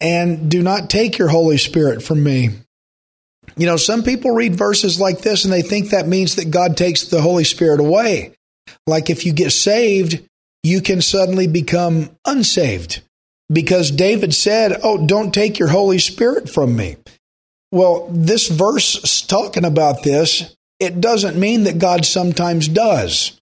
and 0.00 0.50
do 0.50 0.62
not 0.62 0.90
take 0.90 1.18
your 1.18 1.28
Holy 1.28 1.58
Spirit 1.58 2.02
from 2.02 2.24
me. 2.24 2.50
You 3.56 3.66
know, 3.66 3.76
some 3.76 4.02
people 4.02 4.32
read 4.32 4.54
verses 4.54 5.00
like 5.00 5.20
this 5.20 5.44
and 5.44 5.52
they 5.52 5.62
think 5.62 5.90
that 5.90 6.08
means 6.08 6.36
that 6.36 6.50
God 6.50 6.76
takes 6.76 7.04
the 7.04 7.20
Holy 7.20 7.44
Spirit 7.44 7.80
away. 7.80 8.34
Like 8.86 9.10
if 9.10 9.24
you 9.24 9.32
get 9.32 9.50
saved, 9.50 10.26
you 10.62 10.80
can 10.80 11.00
suddenly 11.00 11.46
become 11.46 12.10
unsaved 12.24 13.02
because 13.52 13.90
David 13.90 14.34
said, 14.34 14.80
Oh, 14.82 15.06
don't 15.06 15.32
take 15.32 15.58
your 15.58 15.68
Holy 15.68 15.98
Spirit 15.98 16.48
from 16.48 16.74
me. 16.76 16.96
Well, 17.70 18.08
this 18.10 18.48
verse 18.48 19.02
is 19.02 19.22
talking 19.22 19.64
about 19.64 20.02
this. 20.02 20.54
It 20.80 21.00
doesn't 21.00 21.38
mean 21.38 21.64
that 21.64 21.78
God 21.78 22.04
sometimes 22.04 22.68
does. 22.68 23.40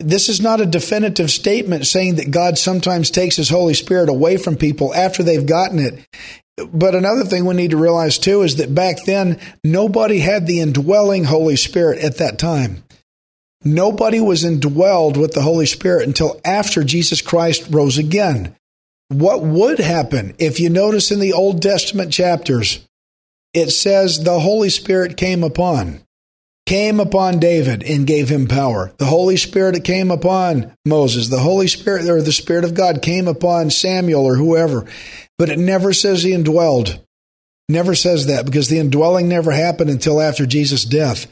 This 0.00 0.28
is 0.28 0.40
not 0.40 0.60
a 0.60 0.66
definitive 0.66 1.30
statement 1.30 1.86
saying 1.86 2.16
that 2.16 2.30
God 2.30 2.56
sometimes 2.56 3.10
takes 3.10 3.36
his 3.36 3.48
Holy 3.48 3.74
Spirit 3.74 4.08
away 4.08 4.36
from 4.36 4.56
people 4.56 4.94
after 4.94 5.22
they've 5.22 5.44
gotten 5.44 5.80
it. 5.80 6.06
But 6.66 6.94
another 6.94 7.24
thing 7.24 7.44
we 7.44 7.54
need 7.54 7.70
to 7.70 7.76
realize 7.76 8.18
too 8.18 8.42
is 8.42 8.56
that 8.56 8.74
back 8.74 9.04
then, 9.04 9.38
nobody 9.62 10.18
had 10.18 10.46
the 10.46 10.60
indwelling 10.60 11.24
Holy 11.24 11.56
Spirit 11.56 12.00
at 12.00 12.18
that 12.18 12.38
time. 12.38 12.84
Nobody 13.64 14.20
was 14.20 14.44
indwelled 14.44 15.16
with 15.16 15.34
the 15.34 15.42
Holy 15.42 15.66
Spirit 15.66 16.06
until 16.06 16.40
after 16.44 16.84
Jesus 16.84 17.20
Christ 17.20 17.68
rose 17.70 17.98
again. 17.98 18.54
What 19.08 19.42
would 19.42 19.78
happen 19.78 20.34
if 20.38 20.60
you 20.60 20.70
notice 20.70 21.10
in 21.10 21.18
the 21.18 21.32
Old 21.32 21.62
Testament 21.62 22.12
chapters, 22.12 22.86
it 23.54 23.70
says 23.70 24.22
the 24.22 24.40
Holy 24.40 24.68
Spirit 24.68 25.16
came 25.16 25.42
upon. 25.42 26.02
Came 26.68 27.00
upon 27.00 27.38
David 27.38 27.82
and 27.82 28.06
gave 28.06 28.28
him 28.28 28.46
power. 28.46 28.92
The 28.98 29.06
Holy 29.06 29.38
Spirit 29.38 29.82
came 29.84 30.10
upon 30.10 30.76
Moses, 30.84 31.28
the 31.28 31.38
Holy 31.38 31.66
Spirit 31.66 32.06
or 32.10 32.20
the 32.20 32.30
Spirit 32.30 32.62
of 32.64 32.74
God 32.74 33.00
came 33.00 33.26
upon 33.26 33.70
Samuel 33.70 34.26
or 34.26 34.36
whoever. 34.36 34.84
But 35.38 35.48
it 35.48 35.58
never 35.58 35.94
says 35.94 36.22
he 36.22 36.32
indwelled. 36.32 37.02
Never 37.70 37.94
says 37.94 38.26
that 38.26 38.44
because 38.44 38.68
the 38.68 38.78
indwelling 38.80 39.30
never 39.30 39.50
happened 39.50 39.88
until 39.88 40.20
after 40.20 40.44
Jesus' 40.44 40.84
death. 40.84 41.26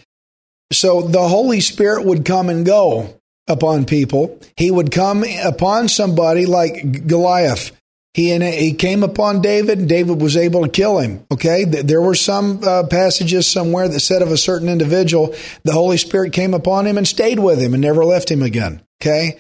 So 0.73 1.03
the 1.03 1.29
Holy 1.29 1.61
Spirit 1.61 2.07
would 2.07 2.25
come 2.25 2.49
and 2.49 2.65
go 2.65 3.21
upon 3.47 3.85
people. 3.85 4.41
He 4.57 4.71
would 4.71 4.91
come 4.91 5.23
upon 5.45 5.89
somebody 5.89 6.47
like 6.47 7.07
Goliath. 7.07 7.76
He, 8.17 8.35
he 8.39 8.73
came 8.73 9.03
upon 9.03 9.43
David, 9.43 9.79
and 9.79 9.89
David 9.91 10.23
was 10.23 10.39
able 10.39 10.63
to 10.63 10.71
kill 10.71 11.01
him. 11.01 11.27
Okay, 11.31 11.65
there 11.65 12.01
were 12.01 12.15
some 12.15 12.65
uh, 12.65 12.85
passages 12.87 13.47
somewhere 13.47 13.89
that 13.89 14.01
said 14.01 14.23
of 14.23 14.33
a 14.33 14.39
certain 14.39 14.71
individual, 14.71 15.35
the 15.65 15.73
Holy 15.73 15.99
Spirit 15.99 16.33
came 16.33 16.55
upon 16.55 16.87
him 16.87 16.97
and 16.97 17.07
stayed 17.07 17.39
with 17.39 17.61
him 17.61 17.75
and 17.75 17.83
never 17.83 18.07
left 18.07 18.31
him 18.31 18.41
again. 18.41 18.81
Okay, 19.03 19.39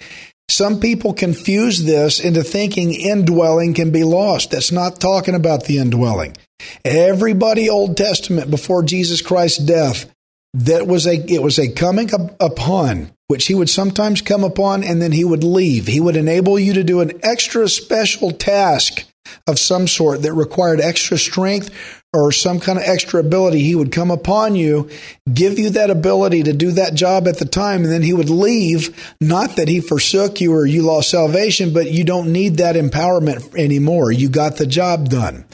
some 0.50 0.78
people 0.78 1.14
confuse 1.14 1.84
this 1.84 2.20
into 2.20 2.42
thinking 2.42 2.92
indwelling 2.92 3.72
can 3.72 3.92
be 3.92 4.04
lost. 4.04 4.50
That's 4.50 4.70
not 4.70 5.00
talking 5.00 5.34
about 5.34 5.64
the 5.64 5.78
indwelling. 5.78 6.36
Everybody 6.84 7.70
Old 7.70 7.96
Testament 7.96 8.50
before 8.50 8.82
Jesus 8.82 9.22
Christ's 9.22 9.64
death, 9.64 10.04
that 10.52 10.86
was 10.86 11.06
a 11.06 11.14
it 11.14 11.42
was 11.42 11.58
a 11.58 11.72
coming 11.72 12.10
upon 12.40 13.10
which 13.28 13.46
he 13.46 13.54
would 13.54 13.70
sometimes 13.70 14.20
come 14.22 14.44
upon 14.44 14.84
and 14.84 15.02
then 15.02 15.12
he 15.12 15.24
would 15.24 15.44
leave. 15.44 15.86
He 15.86 16.00
would 16.00 16.16
enable 16.16 16.58
you 16.58 16.74
to 16.74 16.84
do 16.84 17.00
an 17.00 17.18
extra 17.22 17.68
special 17.68 18.30
task 18.30 19.04
of 19.46 19.58
some 19.58 19.88
sort 19.88 20.22
that 20.22 20.32
required 20.32 20.80
extra 20.80 21.18
strength 21.18 22.02
or 22.12 22.32
some 22.32 22.60
kind 22.60 22.78
of 22.78 22.84
extra 22.84 23.20
ability. 23.20 23.60
He 23.60 23.74
would 23.74 23.92
come 23.92 24.10
upon 24.10 24.54
you, 24.54 24.88
give 25.32 25.58
you 25.58 25.70
that 25.70 25.90
ability 25.90 26.44
to 26.44 26.52
do 26.52 26.70
that 26.72 26.94
job 26.94 27.28
at 27.28 27.38
the 27.38 27.44
time, 27.44 27.82
and 27.82 27.92
then 27.92 28.02
he 28.02 28.12
would 28.12 28.30
leave. 28.30 29.14
Not 29.20 29.56
that 29.56 29.68
he 29.68 29.80
forsook 29.80 30.40
you 30.40 30.54
or 30.54 30.64
you 30.64 30.82
lost 30.82 31.10
salvation, 31.10 31.72
but 31.72 31.90
you 31.90 32.04
don't 32.04 32.32
need 32.32 32.56
that 32.58 32.76
empowerment 32.76 33.56
anymore. 33.58 34.12
You 34.12 34.28
got 34.28 34.56
the 34.56 34.66
job 34.66 35.08
done. 35.08 35.44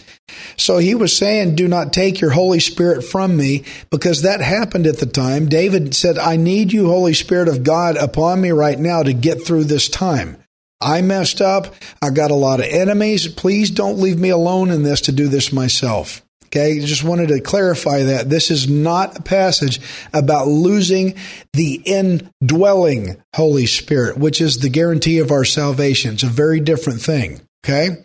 So 0.56 0.78
he 0.78 0.94
was 0.94 1.16
saying, 1.16 1.54
Do 1.54 1.68
not 1.68 1.92
take 1.92 2.20
your 2.20 2.30
Holy 2.30 2.60
Spirit 2.60 3.02
from 3.02 3.36
me, 3.36 3.64
because 3.90 4.22
that 4.22 4.40
happened 4.40 4.86
at 4.86 4.98
the 4.98 5.06
time. 5.06 5.48
David 5.48 5.94
said, 5.94 6.18
I 6.18 6.36
need 6.36 6.72
you, 6.72 6.86
Holy 6.86 7.14
Spirit 7.14 7.48
of 7.48 7.62
God, 7.62 7.96
upon 7.96 8.40
me 8.40 8.50
right 8.50 8.78
now 8.78 9.02
to 9.02 9.12
get 9.12 9.44
through 9.44 9.64
this 9.64 9.88
time. 9.88 10.36
I 10.80 11.00
messed 11.00 11.40
up. 11.40 11.74
I 12.02 12.10
got 12.10 12.30
a 12.30 12.36
lot 12.36 12.60
of 12.60 12.66
enemies. 12.66 13.28
Please 13.28 13.70
don't 13.70 14.00
leave 14.00 14.18
me 14.18 14.30
alone 14.30 14.70
in 14.70 14.82
this 14.82 15.02
to 15.02 15.12
do 15.12 15.28
this 15.28 15.52
myself. 15.52 16.22
Okay, 16.46 16.80
just 16.80 17.02
wanted 17.02 17.28
to 17.28 17.40
clarify 17.40 18.02
that. 18.02 18.28
This 18.28 18.50
is 18.50 18.68
not 18.68 19.18
a 19.18 19.22
passage 19.22 19.80
about 20.12 20.48
losing 20.48 21.14
the 21.54 21.80
indwelling 21.86 23.22
Holy 23.34 23.64
Spirit, 23.64 24.18
which 24.18 24.42
is 24.42 24.58
the 24.58 24.68
guarantee 24.68 25.20
of 25.20 25.30
our 25.30 25.46
salvation. 25.46 26.12
It's 26.12 26.24
a 26.24 26.26
very 26.26 26.60
different 26.60 27.00
thing. 27.00 27.40
Okay? 27.64 28.04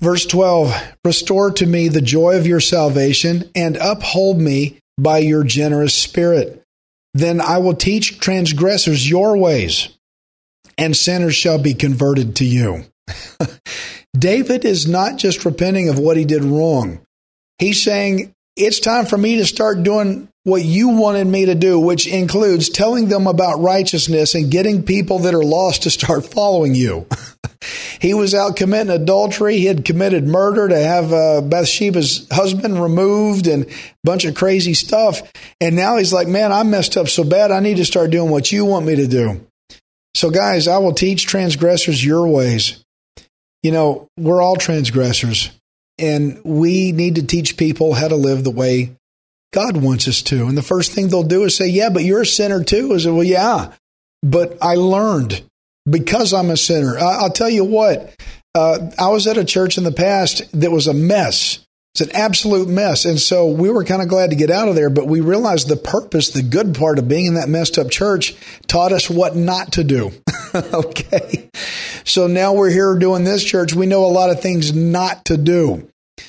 Verse 0.00 0.26
12 0.26 0.74
Restore 1.04 1.50
to 1.52 1.66
me 1.66 1.88
the 1.88 2.00
joy 2.00 2.36
of 2.36 2.46
your 2.46 2.60
salvation 2.60 3.50
and 3.54 3.76
uphold 3.76 4.40
me 4.40 4.78
by 4.98 5.18
your 5.18 5.44
generous 5.44 5.94
spirit. 5.94 6.62
Then 7.14 7.40
I 7.40 7.58
will 7.58 7.74
teach 7.74 8.20
transgressors 8.20 9.08
your 9.08 9.38
ways, 9.38 9.88
and 10.76 10.96
sinners 10.96 11.34
shall 11.34 11.58
be 11.58 11.74
converted 11.74 12.36
to 12.36 12.44
you. 12.44 12.84
David 14.18 14.64
is 14.64 14.86
not 14.86 15.16
just 15.16 15.44
repenting 15.44 15.88
of 15.88 15.98
what 15.98 16.16
he 16.16 16.24
did 16.24 16.44
wrong. 16.44 17.00
He's 17.58 17.82
saying, 17.82 18.32
It's 18.56 18.80
time 18.80 19.06
for 19.06 19.16
me 19.16 19.36
to 19.36 19.46
start 19.46 19.82
doing 19.82 20.28
what 20.44 20.62
you 20.62 20.90
wanted 20.90 21.26
me 21.26 21.46
to 21.46 21.54
do, 21.54 21.80
which 21.80 22.06
includes 22.06 22.68
telling 22.68 23.08
them 23.08 23.26
about 23.26 23.60
righteousness 23.60 24.34
and 24.34 24.50
getting 24.50 24.82
people 24.82 25.20
that 25.20 25.34
are 25.34 25.44
lost 25.44 25.82
to 25.82 25.90
start 25.90 26.24
following 26.24 26.74
you. 26.74 27.06
He 28.00 28.14
was 28.14 28.34
out 28.34 28.56
committing 28.56 28.90
adultery. 28.92 29.56
He 29.58 29.66
had 29.66 29.84
committed 29.84 30.26
murder 30.26 30.68
to 30.68 30.78
have 30.78 31.12
uh, 31.12 31.40
Bathsheba's 31.40 32.26
husband 32.30 32.80
removed 32.82 33.46
and 33.46 33.66
a 33.66 33.74
bunch 34.04 34.24
of 34.24 34.34
crazy 34.34 34.74
stuff. 34.74 35.22
And 35.60 35.76
now 35.76 35.96
he's 35.96 36.12
like, 36.12 36.28
man, 36.28 36.52
I 36.52 36.62
messed 36.62 36.96
up 36.96 37.08
so 37.08 37.24
bad. 37.24 37.50
I 37.50 37.60
need 37.60 37.78
to 37.78 37.84
start 37.84 38.10
doing 38.10 38.30
what 38.30 38.52
you 38.52 38.64
want 38.64 38.86
me 38.86 38.96
to 38.96 39.06
do. 39.06 39.46
So, 40.14 40.30
guys, 40.30 40.66
I 40.66 40.78
will 40.78 40.94
teach 40.94 41.26
transgressors 41.26 42.04
your 42.04 42.26
ways. 42.26 42.82
You 43.62 43.72
know, 43.72 44.08
we're 44.16 44.40
all 44.40 44.56
transgressors, 44.56 45.50
and 45.98 46.40
we 46.44 46.92
need 46.92 47.16
to 47.16 47.26
teach 47.26 47.56
people 47.56 47.92
how 47.92 48.08
to 48.08 48.16
live 48.16 48.44
the 48.44 48.50
way 48.50 48.96
God 49.52 49.76
wants 49.76 50.08
us 50.08 50.22
to. 50.22 50.46
And 50.46 50.56
the 50.56 50.62
first 50.62 50.92
thing 50.92 51.08
they'll 51.08 51.22
do 51.22 51.44
is 51.44 51.56
say, 51.56 51.66
Yeah, 51.66 51.90
but 51.90 52.04
you're 52.04 52.22
a 52.22 52.26
sinner 52.26 52.64
too. 52.64 52.94
I 52.94 52.98
say, 52.98 53.10
Well, 53.10 53.24
yeah, 53.24 53.72
but 54.22 54.56
I 54.62 54.74
learned 54.74 55.42
because 55.88 56.32
I'm 56.32 56.50
a 56.50 56.56
sinner. 56.56 56.98
I, 56.98 57.22
will 57.22 57.30
tell 57.30 57.50
you 57.50 57.64
what, 57.64 58.14
uh, 58.54 58.90
I 58.98 59.08
was 59.08 59.26
at 59.26 59.36
a 59.36 59.44
church 59.44 59.78
in 59.78 59.84
the 59.84 59.92
past 59.92 60.42
that 60.58 60.70
was 60.70 60.86
a 60.86 60.94
mess. 60.94 61.60
It's 61.94 62.00
an 62.02 62.14
absolute 62.14 62.68
mess. 62.68 63.06
And 63.06 63.18
so 63.18 63.46
we 63.46 63.70
were 63.70 63.84
kind 63.84 64.02
of 64.02 64.08
glad 64.08 64.30
to 64.30 64.36
get 64.36 64.50
out 64.50 64.68
of 64.68 64.74
there, 64.74 64.90
but 64.90 65.06
we 65.06 65.22
realized 65.22 65.68
the 65.68 65.76
purpose, 65.76 66.28
the 66.28 66.42
good 66.42 66.74
part 66.74 66.98
of 66.98 67.08
being 67.08 67.24
in 67.26 67.34
that 67.34 67.48
messed 67.48 67.78
up 67.78 67.90
church 67.90 68.34
taught 68.66 68.92
us 68.92 69.08
what 69.08 69.34
not 69.34 69.72
to 69.72 69.84
do. 69.84 70.12
okay. 70.54 71.48
So 72.04 72.26
now 72.26 72.52
we're 72.52 72.70
here 72.70 72.98
doing 72.98 73.24
this 73.24 73.42
church. 73.42 73.72
We 73.72 73.86
know 73.86 74.04
a 74.04 74.08
lot 74.12 74.28
of 74.28 74.42
things 74.42 74.74
not 74.74 75.24
to 75.26 75.38
do. 75.38 75.88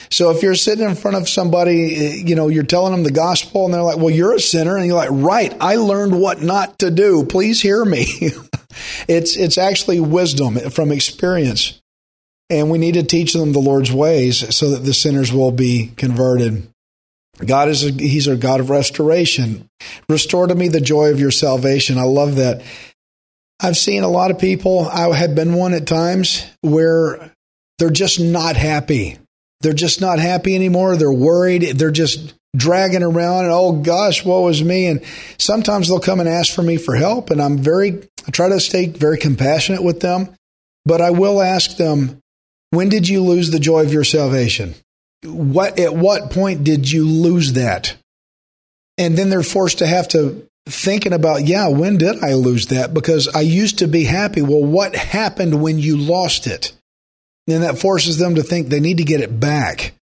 So 0.10 0.32
if 0.32 0.42
you're 0.42 0.56
sitting 0.56 0.88
in 0.88 0.96
front 0.96 1.18
of 1.18 1.28
somebody, 1.28 1.96
eh, 1.96 2.14
you 2.26 2.36
know, 2.36 2.48
you're 2.48 2.64
telling 2.64 2.92
them 2.92 3.04
the 3.04 3.12
gospel 3.12 3.66
and 3.66 3.74
they're 3.74 3.82
like, 3.82 3.98
well, 3.98 4.10
you're 4.10 4.36
a 4.36 4.40
sinner. 4.40 4.78
And 4.78 4.86
you're 4.86 4.96
like, 4.96 5.10
right, 5.12 5.56
I 5.60 5.76
learned 5.76 6.20
what 6.20 6.42
not 6.42 6.80
to 6.80 6.92
do. 6.92 7.26
Please 7.26 7.62
hear 7.62 7.84
me. 7.84 8.06
it's, 9.08 9.36
it's 9.36 9.58
actually 9.58 10.00
wisdom 10.00 10.58
from 10.70 10.92
experience. 10.92 11.82
And 12.50 12.72
we 12.72 12.78
need 12.78 12.94
to 12.94 13.04
teach 13.04 13.34
them 13.34 13.52
the 13.52 13.60
Lord's 13.60 13.92
ways 13.92 14.56
so 14.56 14.70
that 14.72 14.86
the 14.86 14.94
sinners 14.94 15.34
will 15.34 15.52
be 15.52 15.92
converted. 15.98 16.68
God 17.46 17.68
is 17.68 17.86
a, 17.86 17.92
he's 17.92 18.28
a 18.28 18.36
God 18.36 18.62
of 18.62 18.70
restoration. 18.70 19.70
Restore 20.10 20.48
to 20.48 20.56
me 20.56 20.70
the 20.70 20.82
joy 20.82 21.12
of 21.12 21.20
your 21.20 21.32
salvation. 21.32 21.98
I 21.98 22.04
love 22.04 22.38
that. 22.38 22.64
I've 23.60 23.78
seen 23.78 24.04
a 24.04 24.08
lot 24.08 24.32
of 24.32 24.40
people, 24.40 24.88
I 24.88 25.14
have 25.16 25.36
been 25.36 25.54
one 25.54 25.74
at 25.74 25.88
times 25.88 26.46
where 26.62 27.32
they're 27.80 27.90
just 27.90 28.20
not 28.20 28.56
happy. 28.56 29.18
They're 29.62 29.74
just 29.74 30.02
not 30.02 30.20
happy 30.20 30.56
anymore. 30.56 30.96
They're 30.96 31.12
worried. 31.12 31.64
They're 31.64 31.92
just 31.92 32.34
dragging 32.56 33.04
around 33.04 33.46
and 33.46 33.54
oh 33.54 33.74
gosh, 33.74 34.26
woe 34.26 34.48
is 34.48 34.64
me. 34.64 34.88
And 34.88 35.04
sometimes 35.38 35.88
they'll 35.88 36.00
come 36.00 36.20
and 36.20 36.30
ask 36.30 36.54
for 36.54 36.64
me 36.64 36.78
for 36.78 36.96
help. 36.96 37.30
And 37.30 37.42
I'm 37.42 37.58
very, 37.58 38.08
I 38.28 38.32
try 38.32 38.50
to 38.50 38.60
stay 38.60 38.88
very 38.88 39.18
compassionate 39.18 39.84
with 39.84 40.00
them. 40.00 40.36
But 40.86 41.02
I 41.02 41.12
will 41.12 41.42
ask 41.42 41.78
them, 41.78 42.20
when 42.70 42.90
did 42.90 43.10
you 43.10 43.22
lose 43.22 43.52
the 43.52 43.60
joy 43.60 43.82
of 43.82 43.92
your 43.92 44.04
salvation? 44.04 44.76
What, 45.24 45.80
at 45.80 45.96
what 45.96 46.32
point 46.32 46.64
did 46.64 46.90
you 46.90 47.06
lose 47.06 47.54
that? 47.54 47.96
And 48.98 49.18
then 49.18 49.30
they're 49.30 49.44
forced 49.44 49.80
to 49.80 49.88
have 49.88 50.08
to 50.10 50.48
thinking 50.68 51.14
about, 51.14 51.46
yeah, 51.46 51.68
when 51.68 51.98
did 51.98 52.24
I 52.24 52.34
lose 52.34 52.68
that? 52.68 52.94
Because 52.94 53.28
I 53.28 53.42
used 53.42 53.80
to 53.80 53.88
be 53.88 54.04
happy. 54.04 54.42
Well, 54.42 54.64
what 54.64 54.96
happened 54.96 55.62
when 55.62 55.80
you 55.80 55.98
lost 55.98 56.48
it? 56.48 56.74
And 57.48 57.64
that 57.64 57.80
forces 57.80 58.18
them 58.18 58.36
to 58.36 58.44
think 58.44 58.68
they 58.68 58.80
need 58.80 58.98
to 58.98 59.04
get 59.04 59.22
it 59.22 59.40
back. 59.40 59.94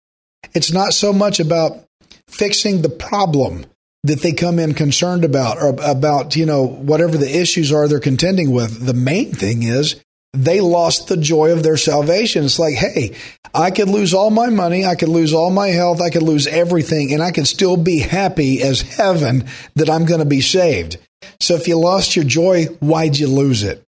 It's 0.53 0.71
not 0.71 0.93
so 0.93 1.13
much 1.13 1.39
about 1.39 1.85
fixing 2.27 2.81
the 2.81 2.89
problem 2.89 3.65
that 4.03 4.21
they 4.21 4.33
come 4.33 4.59
in 4.59 4.73
concerned 4.73 5.25
about 5.25 5.57
or 5.57 5.69
about, 5.83 6.35
you 6.35 6.45
know, 6.45 6.65
whatever 6.65 7.17
the 7.17 7.39
issues 7.39 7.71
are 7.71 7.87
they're 7.87 7.99
contending 7.99 8.51
with. 8.51 8.85
The 8.85 8.93
main 8.93 9.31
thing 9.31 9.63
is 9.63 10.01
they 10.33 10.61
lost 10.61 11.07
the 11.07 11.17
joy 11.17 11.51
of 11.51 11.63
their 11.63 11.77
salvation. 11.77 12.45
It's 12.45 12.59
like, 12.59 12.75
hey, 12.75 13.15
I 13.53 13.71
could 13.71 13.89
lose 13.89 14.13
all 14.13 14.29
my 14.29 14.49
money, 14.49 14.85
I 14.85 14.95
could 14.95 15.09
lose 15.09 15.33
all 15.33 15.49
my 15.49 15.69
health, 15.69 16.01
I 16.01 16.09
could 16.09 16.23
lose 16.23 16.45
everything, 16.45 17.13
and 17.13 17.23
I 17.23 17.31
could 17.31 17.47
still 17.47 17.77
be 17.77 17.99
happy 17.99 18.61
as 18.61 18.81
heaven 18.81 19.45
that 19.75 19.89
I'm 19.89 20.05
going 20.05 20.19
to 20.19 20.25
be 20.25 20.41
saved. 20.41 20.97
So 21.39 21.55
if 21.55 21.67
you 21.67 21.77
lost 21.79 22.15
your 22.15 22.25
joy, 22.25 22.65
why'd 22.79 23.17
you 23.17 23.27
lose 23.27 23.63
it? 23.63 23.84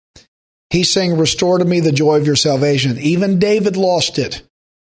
He's 0.75 0.91
saying, 0.91 1.17
Restore 1.17 1.59
to 1.59 1.65
me 1.65 1.79
the 1.79 1.91
joy 1.91 2.17
of 2.17 2.27
your 2.27 2.35
salvation. 2.35 2.97
Even 2.99 3.39
David 3.39 3.77
lost 3.77 4.19
it. 4.19 4.41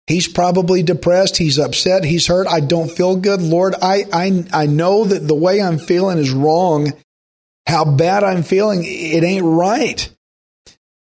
He's 0.07 0.27
probably 0.27 0.83
depressed. 0.83 1.38
He's 1.38 1.60
upset. 1.60 2.03
He's 2.03 2.27
hurt. 2.27 2.48
I 2.48 2.60
don't 2.60 2.91
feel 2.91 3.15
good. 3.15 3.41
Lord, 3.41 3.75
I, 3.81 4.05
I, 4.12 4.43
I 4.51 4.65
know 4.65 5.05
that 5.05 5.27
the 5.27 5.36
way 5.36 5.62
I'm 5.62 5.77
feeling 5.77 6.17
is 6.17 6.31
wrong. 6.31 6.91
How 7.67 7.86
bad 7.86 8.24
I'm 8.24 8.43
feeling, 8.43 8.81
it 8.83 9.24
ain't 9.24 9.45
right 9.45 10.10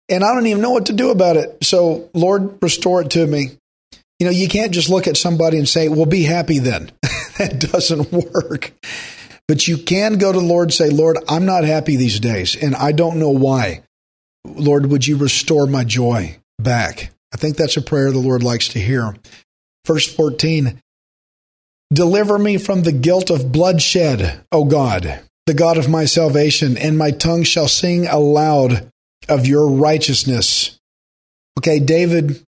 and 0.09 0.23
I 0.23 0.33
don't 0.33 0.47
even 0.47 0.61
know 0.61 0.71
what 0.71 0.87
to 0.87 0.93
do 0.93 1.11
about 1.11 1.37
it. 1.37 1.63
So, 1.63 2.09
Lord, 2.13 2.57
restore 2.61 3.01
it 3.01 3.11
to 3.11 3.25
me. 3.25 3.51
You 4.19 4.25
know, 4.25 4.31
you 4.31 4.49
can't 4.49 4.73
just 4.73 4.89
look 4.89 5.07
at 5.07 5.15
somebody 5.15 5.57
and 5.57 5.69
say, 5.69 5.87
well, 5.87 6.05
be 6.05 6.23
happy 6.23 6.59
then. 6.59 6.91
that 7.37 7.59
doesn't 7.71 8.11
work. 8.11 8.71
But 9.47 9.67
you 9.67 9.77
can 9.77 10.17
go 10.17 10.33
to 10.33 10.39
the 10.39 10.45
Lord 10.45 10.67
and 10.67 10.73
say, 10.73 10.89
Lord, 10.89 11.17
I'm 11.29 11.45
not 11.45 11.63
happy 11.63 11.95
these 11.95 12.19
days, 12.19 12.55
and 12.55 12.75
I 12.75 12.91
don't 12.91 13.17
know 13.17 13.29
why. 13.29 13.83
Lord, 14.55 14.87
would 14.87 15.07
you 15.07 15.17
restore 15.17 15.67
my 15.67 15.83
joy 15.83 16.37
back? 16.57 17.11
I 17.33 17.37
think 17.37 17.57
that's 17.57 17.77
a 17.77 17.81
prayer 17.81 18.11
the 18.11 18.19
Lord 18.19 18.43
likes 18.43 18.69
to 18.69 18.79
hear. 18.79 19.15
Verse 19.85 20.11
14 20.13 20.81
Deliver 21.91 22.37
me 22.37 22.57
from 22.57 22.83
the 22.83 22.91
guilt 22.91 23.31
of 23.31 23.51
bloodshed, 23.51 24.41
O 24.51 24.63
God, 24.63 25.21
the 25.47 25.55
God 25.55 25.77
of 25.77 25.89
my 25.89 26.05
salvation, 26.05 26.77
and 26.77 26.97
my 26.97 27.09
tongue 27.09 27.43
shall 27.43 27.67
sing 27.67 28.05
aloud 28.05 28.91
of 29.27 29.47
your 29.47 29.67
righteousness. 29.67 30.79
Okay, 31.57 31.79
David 31.79 32.43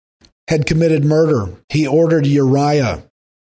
had 0.48 0.66
committed 0.66 1.04
murder. 1.04 1.54
He 1.70 1.86
ordered 1.86 2.26
Uriah 2.26 3.02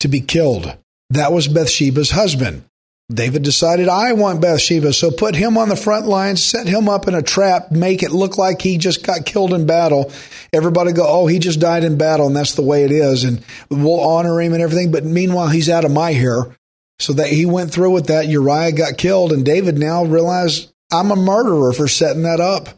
to 0.02 0.08
be 0.08 0.22
killed. 0.22 0.78
That 1.10 1.34
was 1.34 1.48
Bathsheba's 1.48 2.12
husband. 2.12 2.64
David 3.12 3.42
decided, 3.42 3.90
I 3.90 4.14
want 4.14 4.40
Bathsheba, 4.40 4.94
so 4.94 5.10
put 5.10 5.36
him 5.36 5.58
on 5.58 5.70
the 5.70 5.76
front 5.76 6.06
lines, 6.06 6.44
set 6.44 6.68
him 6.68 6.88
up 6.88 7.08
in 7.08 7.16
a 7.16 7.24
trap, 7.24 7.72
make 7.72 8.04
it 8.04 8.12
look 8.12 8.38
like 8.38 8.62
he 8.62 8.78
just 8.78 9.04
got 9.04 9.26
killed 9.26 9.52
in 9.52 9.66
battle. 9.66 10.12
Everybody 10.54 10.92
go, 10.92 11.06
oh, 11.08 11.26
he 11.26 11.40
just 11.40 11.60
died 11.60 11.84
in 11.84 11.98
battle, 11.98 12.28
and 12.28 12.36
that's 12.36 12.54
the 12.54 12.62
way 12.62 12.84
it 12.84 12.92
is, 12.92 13.24
and 13.24 13.44
we'll 13.72 14.00
honor 14.00 14.40
him 14.40 14.54
and 14.54 14.62
everything. 14.62 14.92
But 14.92 15.06
meanwhile, 15.06 15.48
he's 15.48 15.70
out 15.70 15.86
of 15.86 15.92
my 15.92 16.12
hair. 16.12 16.56
So 17.00 17.14
that 17.14 17.30
he 17.30 17.46
went 17.46 17.72
through 17.72 17.92
with 17.92 18.08
that. 18.08 18.28
Uriah 18.28 18.74
got 18.74 18.98
killed, 18.98 19.32
and 19.32 19.46
David 19.46 19.78
now 19.78 20.04
realized, 20.04 20.72
I'm 20.92 21.12
a 21.12 21.16
murderer 21.16 21.72
for 21.72 21.88
setting 21.88 22.24
that 22.24 22.42
up. 22.42 22.70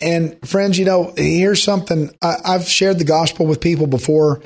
And 0.00 0.38
friends, 0.48 0.78
you 0.78 0.84
know, 0.84 1.12
here's 1.16 1.62
something 1.62 2.10
I, 2.22 2.36
I've 2.44 2.68
shared 2.68 2.98
the 2.98 3.04
gospel 3.04 3.44
with 3.44 3.60
people 3.60 3.88
before 3.88 4.42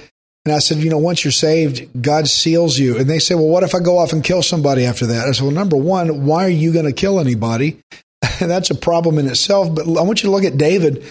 and 0.47 0.55
I 0.55 0.59
said, 0.59 0.79
you 0.79 0.89
know, 0.89 0.99
once 0.99 1.23
you're 1.23 1.33
saved, 1.33 2.03
God 2.03 2.27
seals 2.27 2.79
you. 2.79 2.97
And 2.97 3.11
they 3.11 3.19
say, 3.19 3.35
well, 3.35 3.49
what 3.49 3.63
if 3.63 3.75
I 3.75 3.81
go 3.81 3.99
off 3.99 4.13
and 4.13 4.25
kill 4.25 4.43
somebody 4.43 4.87
after 4.87 5.07
that? 5.07 5.29
I 5.29 5.33
said, 5.33 5.43
well, 5.43 5.53
number 5.53 5.77
one, 5.77 6.25
why 6.25 6.47
are 6.47 6.49
you 6.49 6.73
going 6.73 6.87
to 6.87 6.93
kill 6.93 7.21
anybody? 7.21 7.83
That's 8.41 8.71
a 8.71 8.75
problem 8.75 9.19
in 9.19 9.27
itself. 9.27 9.75
But 9.75 9.87
I 9.87 10.03
want 10.03 10.23
you 10.23 10.29
to 10.29 10.35
look 10.35 10.45
at 10.45 10.57
David. 10.57 11.05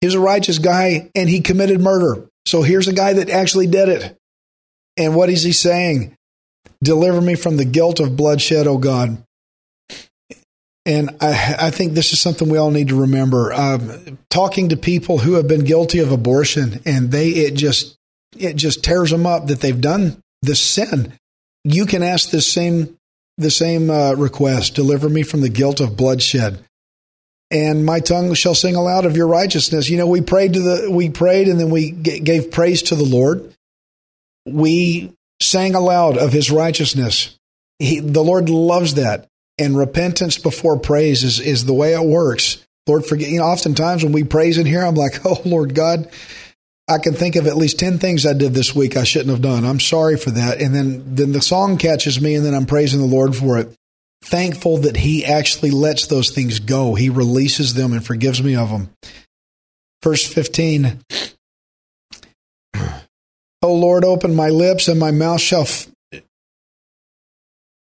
He's 0.00 0.14
a 0.14 0.20
righteous 0.20 0.58
guy 0.58 1.10
and 1.14 1.28
he 1.28 1.40
committed 1.42 1.80
murder. 1.80 2.26
So 2.46 2.62
here's 2.62 2.88
a 2.88 2.94
guy 2.94 3.12
that 3.12 3.28
actually 3.28 3.66
did 3.66 3.88
it. 3.88 4.16
And 4.96 5.14
what 5.14 5.28
is 5.28 5.42
he 5.42 5.52
saying? 5.52 6.16
Deliver 6.82 7.20
me 7.20 7.34
from 7.34 7.58
the 7.58 7.64
guilt 7.64 8.00
of 8.00 8.16
bloodshed, 8.16 8.66
O 8.66 8.78
God. 8.78 9.22
And 10.84 11.10
I, 11.20 11.56
I, 11.60 11.70
think 11.70 11.92
this 11.92 12.12
is 12.12 12.20
something 12.20 12.48
we 12.48 12.58
all 12.58 12.72
need 12.72 12.88
to 12.88 13.00
remember. 13.00 13.52
Um, 13.52 14.18
talking 14.30 14.70
to 14.70 14.76
people 14.76 15.18
who 15.18 15.34
have 15.34 15.46
been 15.46 15.62
guilty 15.62 16.00
of 16.00 16.10
abortion 16.10 16.80
and 16.84 17.12
they, 17.12 17.28
it 17.28 17.54
just 17.54 17.96
it 18.36 18.56
just 18.56 18.84
tears 18.84 19.10
them 19.10 19.26
up 19.26 19.46
that 19.46 19.60
they've 19.60 19.80
done 19.80 20.20
this 20.42 20.60
sin. 20.60 21.12
You 21.64 21.86
can 21.86 22.02
ask 22.02 22.30
the 22.30 22.40
same 22.40 22.96
the 23.38 23.50
same 23.50 23.90
uh, 23.90 24.14
request: 24.14 24.74
deliver 24.74 25.08
me 25.08 25.22
from 25.22 25.40
the 25.40 25.48
guilt 25.48 25.80
of 25.80 25.96
bloodshed, 25.96 26.64
and 27.50 27.84
my 27.84 28.00
tongue 28.00 28.34
shall 28.34 28.54
sing 28.54 28.74
aloud 28.74 29.06
of 29.06 29.16
your 29.16 29.28
righteousness. 29.28 29.88
You 29.88 29.98
know, 29.98 30.06
we 30.06 30.20
prayed 30.20 30.54
to 30.54 30.60
the 30.60 30.90
we 30.90 31.10
prayed, 31.10 31.48
and 31.48 31.58
then 31.58 31.70
we 31.70 31.92
g- 31.92 32.20
gave 32.20 32.50
praise 32.50 32.82
to 32.84 32.96
the 32.96 33.04
Lord. 33.04 33.52
We 34.46 35.12
sang 35.40 35.74
aloud 35.74 36.18
of 36.18 36.32
His 36.32 36.50
righteousness. 36.50 37.38
He, 37.78 38.00
the 38.00 38.22
Lord 38.22 38.48
loves 38.48 38.94
that, 38.94 39.28
and 39.58 39.76
repentance 39.76 40.38
before 40.38 40.78
praise 40.78 41.22
is 41.22 41.38
is 41.38 41.64
the 41.64 41.74
way 41.74 41.94
it 41.94 42.04
works. 42.04 42.64
Lord, 42.88 43.06
forget. 43.06 43.28
You 43.28 43.38
know, 43.38 43.44
oftentimes 43.44 44.02
when 44.02 44.12
we 44.12 44.24
praise 44.24 44.58
in 44.58 44.66
here, 44.66 44.84
I'm 44.84 44.96
like, 44.96 45.20
oh 45.24 45.40
Lord 45.44 45.74
God 45.76 46.08
I 46.88 46.98
can 46.98 47.14
think 47.14 47.36
of 47.36 47.46
at 47.46 47.56
least 47.56 47.78
10 47.78 47.98
things 47.98 48.26
I 48.26 48.32
did 48.32 48.54
this 48.54 48.74
week 48.74 48.96
I 48.96 49.04
shouldn't 49.04 49.30
have 49.30 49.42
done. 49.42 49.64
I'm 49.64 49.80
sorry 49.80 50.16
for 50.16 50.30
that. 50.32 50.60
And 50.60 50.74
then, 50.74 51.14
then 51.14 51.32
the 51.32 51.40
song 51.40 51.78
catches 51.78 52.20
me 52.20 52.34
and 52.34 52.44
then 52.44 52.54
I'm 52.54 52.66
praising 52.66 53.00
the 53.00 53.06
Lord 53.06 53.36
for 53.36 53.58
it. 53.58 53.72
Thankful 54.24 54.78
that 54.78 54.96
he 54.96 55.24
actually 55.24 55.70
lets 55.70 56.06
those 56.06 56.30
things 56.30 56.58
go. 56.58 56.94
He 56.94 57.08
releases 57.08 57.74
them 57.74 57.92
and 57.92 58.04
forgives 58.04 58.42
me 58.42 58.56
of 58.56 58.70
them. 58.70 58.90
Verse 60.02 60.26
15. 60.26 61.00
O 63.64 63.74
Lord, 63.74 64.04
open 64.04 64.34
my 64.34 64.48
lips 64.48 64.88
and 64.88 64.98
my 64.98 65.12
mouth 65.12 65.40
shall 65.40 65.62
f- 65.62 65.86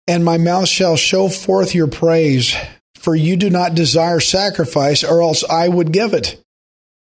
and 0.07 0.23
my 0.23 0.37
mouth 0.37 0.69
shall 0.69 0.97
show 0.97 1.28
forth 1.28 1.75
your 1.75 1.87
praise, 1.87 2.54
for 2.97 3.14
you 3.14 3.37
do 3.37 3.49
not 3.49 3.75
desire 3.75 4.21
sacrifice, 4.21 5.02
or 5.04 5.23
else 5.23 5.43
I 5.49 5.69
would 5.69 5.91
give 5.91 6.13
it. 6.13 6.39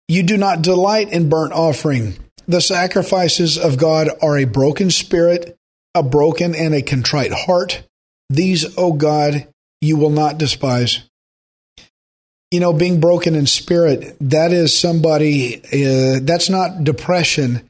You 0.08 0.24
do 0.24 0.38
not 0.38 0.62
delight 0.62 1.12
in 1.12 1.30
burnt 1.30 1.54
offering. 1.54 2.16
The 2.48 2.62
sacrifices 2.62 3.58
of 3.58 3.78
God 3.78 4.10
are 4.22 4.38
a 4.38 4.46
broken 4.46 4.92
spirit, 4.92 5.58
a 5.96 6.04
broken 6.04 6.54
and 6.54 6.76
a 6.76 6.84
contrite 6.84 7.34
heart. 7.34 7.84
These, 8.30 8.78
O 8.78 8.94
God, 8.94 9.48
you 9.82 9.98
will 9.98 10.12
not 10.12 10.38
despise. 10.38 11.04
You 12.52 12.60
know, 12.60 12.72
being 12.72 13.00
broken 13.00 13.36
in 13.36 13.48
spirit, 13.48 14.16
that 14.22 14.54
is 14.54 14.78
somebody, 14.78 15.58
uh, 15.58 16.20
that's 16.22 16.50
not 16.50 16.84
depression. 16.84 17.68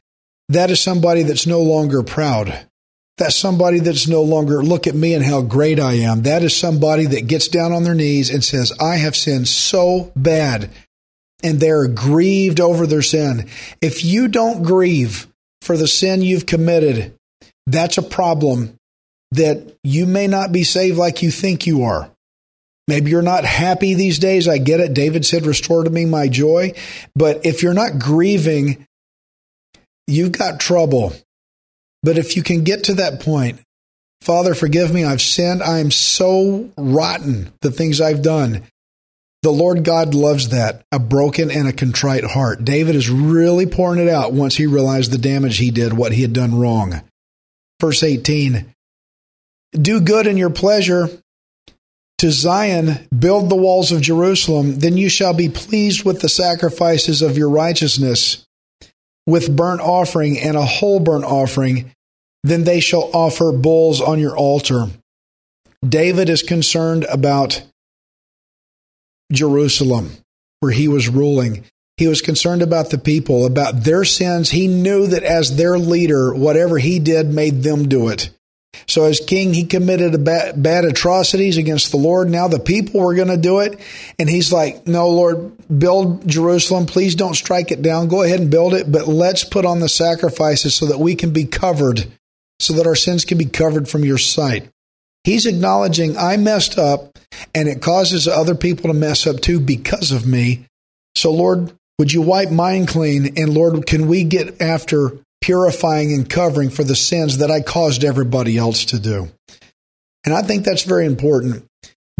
That 0.50 0.70
is 0.70 0.80
somebody 0.80 1.22
that's 1.22 1.46
no 1.46 1.62
longer 1.62 2.02
proud. 2.02 2.66
That's 3.16 3.34
somebody 3.34 3.80
that's 3.80 4.06
no 4.06 4.22
longer, 4.22 4.62
look 4.62 4.86
at 4.86 4.94
me 4.94 5.14
and 5.14 5.24
how 5.24 5.40
great 5.40 5.80
I 5.80 5.94
am. 5.94 6.22
That 6.22 6.42
is 6.42 6.54
somebody 6.54 7.06
that 7.06 7.26
gets 7.26 7.48
down 7.48 7.72
on 7.72 7.82
their 7.82 7.94
knees 7.94 8.28
and 8.28 8.44
says, 8.44 8.72
I 8.78 8.96
have 8.96 9.16
sinned 9.16 9.48
so 9.48 10.12
bad 10.14 10.70
and 11.46 11.60
they're 11.60 11.86
grieved 11.86 12.60
over 12.60 12.86
their 12.86 13.02
sin. 13.02 13.48
If 13.80 14.04
you 14.04 14.26
don't 14.26 14.64
grieve 14.64 15.28
for 15.62 15.76
the 15.76 15.86
sin 15.86 16.22
you've 16.22 16.46
committed, 16.46 17.14
that's 17.66 17.98
a 17.98 18.02
problem 18.02 18.76
that 19.30 19.76
you 19.84 20.06
may 20.06 20.26
not 20.26 20.52
be 20.52 20.64
saved 20.64 20.98
like 20.98 21.22
you 21.22 21.30
think 21.30 21.66
you 21.66 21.84
are. 21.84 22.10
Maybe 22.88 23.10
you're 23.10 23.22
not 23.22 23.44
happy 23.44 23.94
these 23.94 24.18
days. 24.18 24.46
I 24.46 24.58
get 24.58 24.80
it. 24.80 24.94
David 24.94 25.24
said, 25.24 25.46
Restore 25.46 25.84
to 25.84 25.90
me 25.90 26.04
my 26.04 26.28
joy. 26.28 26.72
But 27.16 27.44
if 27.44 27.62
you're 27.62 27.74
not 27.74 27.98
grieving, 27.98 28.86
you've 30.06 30.32
got 30.32 30.60
trouble. 30.60 31.12
But 32.02 32.18
if 32.18 32.36
you 32.36 32.42
can 32.42 32.62
get 32.62 32.84
to 32.84 32.94
that 32.94 33.20
point, 33.20 33.60
Father, 34.20 34.54
forgive 34.54 34.92
me. 34.92 35.04
I've 35.04 35.20
sinned. 35.20 35.62
I 35.62 35.78
am 35.78 35.90
so 35.90 36.70
rotten, 36.76 37.52
the 37.60 37.72
things 37.72 38.00
I've 38.00 38.22
done. 38.22 38.62
The 39.46 39.52
Lord 39.52 39.84
God 39.84 40.12
loves 40.12 40.48
that, 40.48 40.82
a 40.90 40.98
broken 40.98 41.52
and 41.52 41.68
a 41.68 41.72
contrite 41.72 42.24
heart. 42.24 42.64
David 42.64 42.96
is 42.96 43.08
really 43.08 43.64
pouring 43.64 44.00
it 44.00 44.08
out 44.08 44.32
once 44.32 44.56
he 44.56 44.66
realized 44.66 45.12
the 45.12 45.18
damage 45.18 45.58
he 45.58 45.70
did, 45.70 45.92
what 45.92 46.10
he 46.10 46.22
had 46.22 46.32
done 46.32 46.58
wrong. 46.58 47.00
Verse 47.80 48.02
18 48.02 48.66
Do 49.70 50.00
good 50.00 50.26
in 50.26 50.36
your 50.36 50.50
pleasure 50.50 51.08
to 52.18 52.32
Zion, 52.32 53.06
build 53.16 53.48
the 53.48 53.54
walls 53.54 53.92
of 53.92 54.00
Jerusalem, 54.00 54.80
then 54.80 54.96
you 54.96 55.08
shall 55.08 55.32
be 55.32 55.48
pleased 55.48 56.04
with 56.04 56.22
the 56.22 56.28
sacrifices 56.28 57.22
of 57.22 57.38
your 57.38 57.48
righteousness, 57.48 58.44
with 59.28 59.54
burnt 59.54 59.80
offering 59.80 60.40
and 60.40 60.56
a 60.56 60.66
whole 60.66 60.98
burnt 60.98 61.24
offering. 61.24 61.92
Then 62.42 62.64
they 62.64 62.80
shall 62.80 63.12
offer 63.14 63.52
bulls 63.52 64.00
on 64.00 64.18
your 64.18 64.36
altar. 64.36 64.86
David 65.88 66.28
is 66.28 66.42
concerned 66.42 67.04
about 67.04 67.62
Jerusalem, 69.32 70.10
where 70.60 70.72
he 70.72 70.88
was 70.88 71.08
ruling. 71.08 71.64
He 71.96 72.08
was 72.08 72.20
concerned 72.20 72.62
about 72.62 72.90
the 72.90 72.98
people, 72.98 73.46
about 73.46 73.84
their 73.84 74.04
sins. 74.04 74.50
He 74.50 74.68
knew 74.68 75.06
that 75.06 75.22
as 75.22 75.56
their 75.56 75.78
leader, 75.78 76.34
whatever 76.34 76.78
he 76.78 76.98
did 76.98 77.32
made 77.32 77.62
them 77.62 77.88
do 77.88 78.08
it. 78.08 78.30
So, 78.86 79.04
as 79.04 79.20
king, 79.20 79.54
he 79.54 79.64
committed 79.64 80.24
bad, 80.24 80.62
bad, 80.62 80.84
atrocities 80.84 81.56
against 81.56 81.90
the 81.90 81.96
Lord. 81.96 82.28
Now 82.28 82.46
the 82.46 82.60
people 82.60 83.00
were 83.00 83.14
going 83.14 83.28
to 83.28 83.36
do 83.36 83.60
it. 83.60 83.80
And 84.18 84.28
he's 84.28 84.52
like, 84.52 84.86
No, 84.86 85.08
Lord, 85.08 85.52
build 85.78 86.28
Jerusalem. 86.28 86.86
Please 86.86 87.14
don't 87.14 87.34
strike 87.34 87.72
it 87.72 87.82
down. 87.82 88.08
Go 88.08 88.22
ahead 88.22 88.40
and 88.40 88.50
build 88.50 88.74
it, 88.74 88.90
but 88.90 89.08
let's 89.08 89.44
put 89.44 89.64
on 89.64 89.80
the 89.80 89.88
sacrifices 89.88 90.74
so 90.74 90.86
that 90.86 91.00
we 91.00 91.14
can 91.14 91.32
be 91.32 91.44
covered, 91.44 92.06
so 92.60 92.74
that 92.74 92.86
our 92.86 92.94
sins 92.94 93.24
can 93.24 93.38
be 93.38 93.46
covered 93.46 93.88
from 93.88 94.04
your 94.04 94.18
sight. 94.18 94.68
He's 95.26 95.44
acknowledging 95.44 96.16
I 96.16 96.36
messed 96.36 96.78
up 96.78 97.18
and 97.52 97.68
it 97.68 97.82
causes 97.82 98.28
other 98.28 98.54
people 98.54 98.92
to 98.92 98.94
mess 98.94 99.26
up 99.26 99.40
too 99.40 99.58
because 99.58 100.12
of 100.12 100.24
me. 100.24 100.66
So, 101.16 101.32
Lord, 101.32 101.72
would 101.98 102.12
you 102.12 102.22
wipe 102.22 102.52
mine 102.52 102.86
clean? 102.86 103.36
And 103.36 103.52
Lord, 103.52 103.88
can 103.88 104.06
we 104.06 104.22
get 104.22 104.62
after 104.62 105.18
purifying 105.40 106.12
and 106.12 106.30
covering 106.30 106.70
for 106.70 106.84
the 106.84 106.94
sins 106.94 107.38
that 107.38 107.50
I 107.50 107.60
caused 107.60 108.04
everybody 108.04 108.56
else 108.56 108.84
to 108.84 109.00
do? 109.00 109.28
And 110.24 110.32
I 110.32 110.42
think 110.42 110.64
that's 110.64 110.84
very 110.84 111.06
important. 111.06 111.66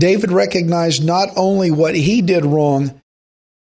David 0.00 0.32
recognized 0.32 1.04
not 1.04 1.28
only 1.36 1.70
what 1.70 1.94
he 1.94 2.22
did 2.22 2.44
wrong 2.44 3.00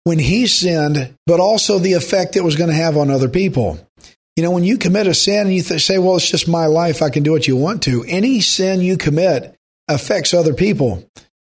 when 0.05 0.17
he 0.17 0.47
sinned, 0.47 1.13
but 1.27 1.39
also 1.39 1.77
the 1.77 1.93
effect 1.93 2.35
it 2.35 2.43
was 2.43 2.55
going 2.55 2.71
to 2.71 2.75
have 2.75 2.97
on 2.97 3.11
other 3.11 3.29
people. 3.29 3.79
You 4.39 4.45
know, 4.45 4.52
when 4.52 4.63
you 4.63 4.78
commit 4.78 5.06
a 5.06 5.13
sin 5.13 5.47
and 5.47 5.54
you 5.54 5.62
th- 5.62 5.86
say, 5.86 5.97
well, 5.97 6.15
it's 6.15 6.32
just 6.32 6.47
my 6.47 6.65
life, 6.65 7.02
I 7.02 7.10
can 7.10 7.23
do 7.23 7.34
what 7.34 7.45
you 7.45 7.58
want 7.58 7.84
to, 7.84 8.06
any 8.08 8.39
sin 8.39 8.80
you 8.80 8.95
commit 8.95 9.54
affects 9.89 10.34
other 10.34 10.54
people 10.54 11.06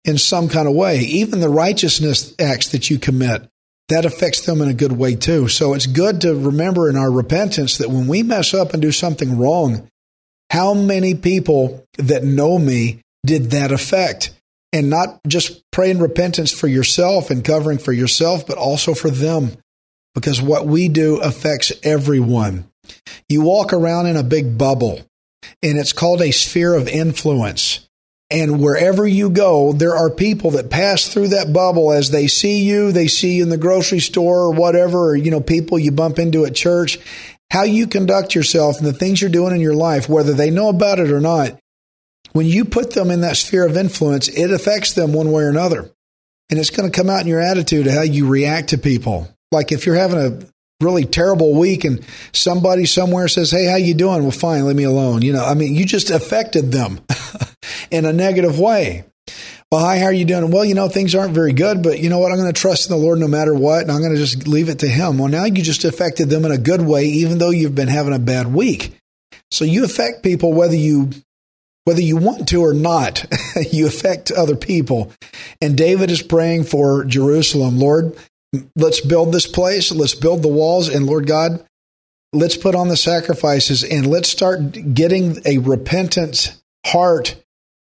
in 0.06 0.16
some 0.16 0.48
kind 0.48 0.66
of 0.66 0.74
way. 0.74 1.00
Even 1.00 1.40
the 1.40 1.50
righteousness 1.50 2.34
acts 2.38 2.68
that 2.68 2.88
you 2.88 2.98
commit, 2.98 3.46
that 3.90 4.06
affects 4.06 4.46
them 4.46 4.62
in 4.62 4.68
a 4.70 4.72
good 4.72 4.92
way 4.92 5.14
too. 5.14 5.46
So 5.46 5.74
it's 5.74 5.86
good 5.86 6.22
to 6.22 6.34
remember 6.34 6.88
in 6.88 6.96
our 6.96 7.10
repentance 7.10 7.76
that 7.76 7.90
when 7.90 8.06
we 8.06 8.22
mess 8.22 8.54
up 8.54 8.72
and 8.72 8.80
do 8.80 8.92
something 8.92 9.36
wrong, 9.36 9.86
how 10.48 10.72
many 10.72 11.14
people 11.14 11.86
that 11.98 12.24
know 12.24 12.58
me 12.58 13.02
did 13.26 13.50
that 13.50 13.72
affect? 13.72 14.30
And 14.72 14.88
not 14.88 15.20
just 15.28 15.70
praying 15.70 15.98
repentance 15.98 16.50
for 16.50 16.66
yourself 16.66 17.28
and 17.28 17.44
covering 17.44 17.76
for 17.76 17.92
yourself, 17.92 18.46
but 18.46 18.56
also 18.56 18.94
for 18.94 19.10
them. 19.10 19.58
Because 20.14 20.40
what 20.40 20.66
we 20.66 20.88
do 20.88 21.20
affects 21.20 21.72
everyone. 21.82 22.69
You 23.28 23.42
walk 23.42 23.72
around 23.72 24.06
in 24.06 24.16
a 24.16 24.22
big 24.22 24.58
bubble. 24.58 25.00
and 25.62 25.78
it's 25.78 25.92
called 25.92 26.22
a 26.22 26.30
sphere 26.30 26.74
of 26.74 26.88
influence. 26.88 27.88
And 28.30 28.60
wherever 28.60 29.06
you 29.06 29.30
go, 29.30 29.72
there 29.72 29.96
are 29.96 30.08
people 30.08 30.52
that 30.52 30.70
pass 30.70 31.08
through 31.08 31.28
that 31.28 31.52
bubble 31.52 31.92
as 31.92 32.10
they 32.10 32.28
see 32.28 32.62
you, 32.62 32.92
they 32.92 33.08
see 33.08 33.36
you 33.36 33.42
in 33.42 33.48
the 33.48 33.56
grocery 33.56 33.98
store 33.98 34.42
or 34.42 34.52
whatever, 34.52 35.10
or, 35.10 35.16
you 35.16 35.32
know, 35.32 35.40
people 35.40 35.78
you 35.78 35.90
bump 35.90 36.18
into 36.18 36.44
at 36.46 36.54
church. 36.54 36.98
How 37.50 37.64
you 37.64 37.88
conduct 37.88 38.36
yourself 38.36 38.78
and 38.78 38.86
the 38.86 38.92
things 38.92 39.20
you're 39.20 39.30
doing 39.30 39.52
in 39.52 39.60
your 39.60 39.74
life, 39.74 40.08
whether 40.08 40.32
they 40.32 40.50
know 40.50 40.68
about 40.68 41.00
it 41.00 41.10
or 41.10 41.20
not, 41.20 41.58
when 42.32 42.46
you 42.46 42.64
put 42.64 42.92
them 42.92 43.10
in 43.10 43.22
that 43.22 43.36
sphere 43.36 43.66
of 43.66 43.76
influence, 43.76 44.28
it 44.28 44.52
affects 44.52 44.92
them 44.92 45.12
one 45.12 45.32
way 45.32 45.42
or 45.42 45.48
another. 45.48 45.90
And 46.48 46.60
it's 46.60 46.70
going 46.70 46.88
to 46.88 46.96
come 46.96 47.10
out 47.10 47.22
in 47.22 47.26
your 47.26 47.40
attitude 47.40 47.88
how 47.88 48.02
you 48.02 48.28
react 48.28 48.68
to 48.68 48.78
people. 48.78 49.28
Like 49.50 49.72
if 49.72 49.84
you're 49.84 49.96
having 49.96 50.20
a 50.20 50.38
really 50.80 51.04
terrible 51.04 51.54
week 51.54 51.84
and 51.84 52.04
somebody 52.32 52.86
somewhere 52.86 53.28
says, 53.28 53.50
Hey, 53.50 53.66
how 53.66 53.76
you 53.76 53.94
doing? 53.94 54.22
Well, 54.22 54.30
fine, 54.30 54.66
leave 54.66 54.76
me 54.76 54.84
alone. 54.84 55.22
You 55.22 55.32
know, 55.32 55.44
I 55.44 55.54
mean, 55.54 55.74
you 55.74 55.84
just 55.84 56.10
affected 56.10 56.72
them 56.72 57.00
in 57.90 58.04
a 58.04 58.12
negative 58.12 58.58
way. 58.58 59.04
Well, 59.70 59.84
hi, 59.84 59.98
how 59.98 60.06
are 60.06 60.12
you 60.12 60.24
doing? 60.24 60.50
Well, 60.50 60.64
you 60.64 60.74
know, 60.74 60.88
things 60.88 61.14
aren't 61.14 61.32
very 61.32 61.52
good, 61.52 61.80
but 61.80 62.00
you 62.00 62.08
know 62.08 62.18
what? 62.18 62.32
I'm 62.32 62.38
going 62.38 62.52
to 62.52 62.60
trust 62.60 62.90
in 62.90 62.96
the 62.96 63.00
Lord 63.00 63.20
no 63.20 63.28
matter 63.28 63.54
what, 63.54 63.82
and 63.82 63.92
I'm 63.92 64.00
going 64.00 64.12
to 64.12 64.18
just 64.18 64.48
leave 64.48 64.68
it 64.68 64.80
to 64.80 64.88
Him. 64.88 65.18
Well, 65.18 65.28
now 65.28 65.44
you 65.44 65.62
just 65.62 65.84
affected 65.84 66.28
them 66.28 66.44
in 66.44 66.50
a 66.50 66.58
good 66.58 66.82
way, 66.82 67.04
even 67.04 67.38
though 67.38 67.50
you've 67.50 67.76
been 67.76 67.86
having 67.86 68.12
a 68.12 68.18
bad 68.18 68.52
week. 68.52 68.96
So 69.52 69.64
you 69.64 69.84
affect 69.84 70.24
people 70.24 70.52
whether 70.52 70.74
you 70.74 71.10
whether 71.84 72.02
you 72.02 72.16
want 72.16 72.48
to 72.48 72.62
or 72.62 72.74
not, 72.74 73.24
you 73.72 73.86
affect 73.86 74.30
other 74.30 74.56
people. 74.56 75.12
And 75.60 75.76
David 75.76 76.10
is 76.10 76.22
praying 76.22 76.64
for 76.64 77.04
Jerusalem. 77.04 77.78
Lord, 77.78 78.16
let's 78.76 79.00
build 79.00 79.32
this 79.32 79.46
place. 79.46 79.92
Let's 79.92 80.14
build 80.14 80.42
the 80.42 80.48
walls. 80.48 80.88
And 80.88 81.06
Lord 81.06 81.26
God, 81.26 81.64
let's 82.32 82.56
put 82.56 82.74
on 82.74 82.88
the 82.88 82.96
sacrifices 82.96 83.82
and 83.82 84.06
let's 84.06 84.28
start 84.28 84.94
getting 84.94 85.40
a 85.46 85.58
repentant 85.58 86.56
heart 86.86 87.36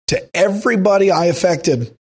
to 0.07 0.29
everybody 0.35 1.11
I 1.11 1.25
affected. 1.25 1.95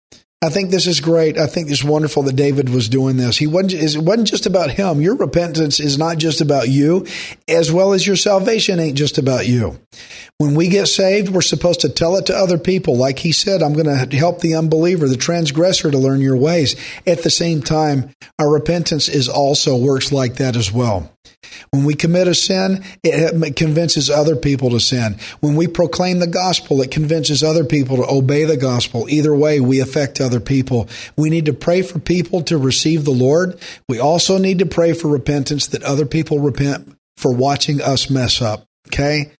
I 0.47 0.49
think 0.49 0.71
this 0.71 0.87
is 0.87 1.01
great. 1.01 1.39
I 1.39 1.49
think 1.49 1.69
it's 1.69 1.83
wonderful 1.83 2.23
that 2.23 2.37
David 2.37 2.69
was 2.69 2.89
doing 2.89 3.17
this. 3.17 3.37
He 3.37 3.49
wasn't, 3.49 3.73
it 3.75 3.99
wasn't 3.99 4.29
just 4.29 4.47
about 4.47 4.71
him. 4.71 5.01
Your 5.01 5.17
repentance 5.17 5.81
is 5.81 5.99
not 5.99 6.19
just 6.19 6.41
about 6.41 6.69
you, 6.69 7.05
as 7.49 7.73
well 7.73 7.93
as 7.93 8.07
your 8.07 8.15
salvation 8.15 8.79
ain't 8.79 8.97
just 8.97 9.19
about 9.19 9.49
you. 9.49 9.81
When 10.39 10.55
we 10.55 10.69
get 10.69 10.87
saved, 10.87 11.31
we're 11.31 11.41
supposed 11.41 11.81
to 11.81 11.89
tell 11.89 12.17
it 12.17 12.27
to 12.27 12.37
other 12.37 12.59
people. 12.59 12.97
Like 12.97 13.19
he 13.19 13.33
said, 13.33 13.61
I'm 13.61 13.73
going 13.73 13.87
to 13.87 14.17
help 14.17 14.41
the 14.41 14.55
unbeliever, 14.55 15.09
the 15.09 15.17
transgressor 15.17 15.91
to 15.91 15.99
learn 15.99 16.21
your 16.21 16.37
ways. 16.37 16.77
At 17.09 17.25
the 17.25 17.31
same 17.31 17.61
time, 17.61 18.11
our 18.39 18.49
repentance 18.49 19.09
is 19.09 19.29
also 19.29 19.77
works 19.77 20.13
like 20.13 20.37
that 20.37 20.55
as 20.55 20.71
well. 20.71 21.11
When 21.71 21.85
we 21.85 21.95
commit 21.95 22.29
a 22.29 22.35
sin, 22.35 22.85
it 23.03 23.57
convinces 23.57 24.11
other 24.11 24.37
people 24.37 24.71
to 24.71 24.81
sin. 24.81 25.17
When 25.41 25.57
we 25.57 25.67
proclaim 25.67 26.19
the 26.19 26.27
gospel, 26.27 26.81
it 26.83 26.91
convinces 26.91 27.43
other 27.43 27.65
people 27.65 27.97
to 27.97 28.07
obey 28.09 28.45
the 28.45 28.57
gospel. 28.57 29.09
Either 29.09 29.35
way, 29.35 29.61
we 29.61 29.81
affect 29.81 30.21
other 30.21 30.41
people. 30.41 30.89
We 31.17 31.31
need 31.31 31.47
to 31.47 31.53
pray 31.53 31.83
for 31.83 31.99
people 31.99 32.43
to 32.43 32.59
receive 32.59 33.05
the 33.05 33.11
Lord. 33.11 33.59
We 33.89 33.99
also 33.99 34.39
need 34.39 34.59
to 34.61 34.67
pray 34.67 34.93
for 34.93 35.09
repentance 35.09 35.67
that 35.69 35.83
other 35.83 36.07
people 36.07 36.39
repent 36.39 36.97
for 37.17 37.33
watching 37.33 37.81
us 37.81 38.11
mess 38.11 38.43
up. 38.43 38.65
Okay? 38.89 39.33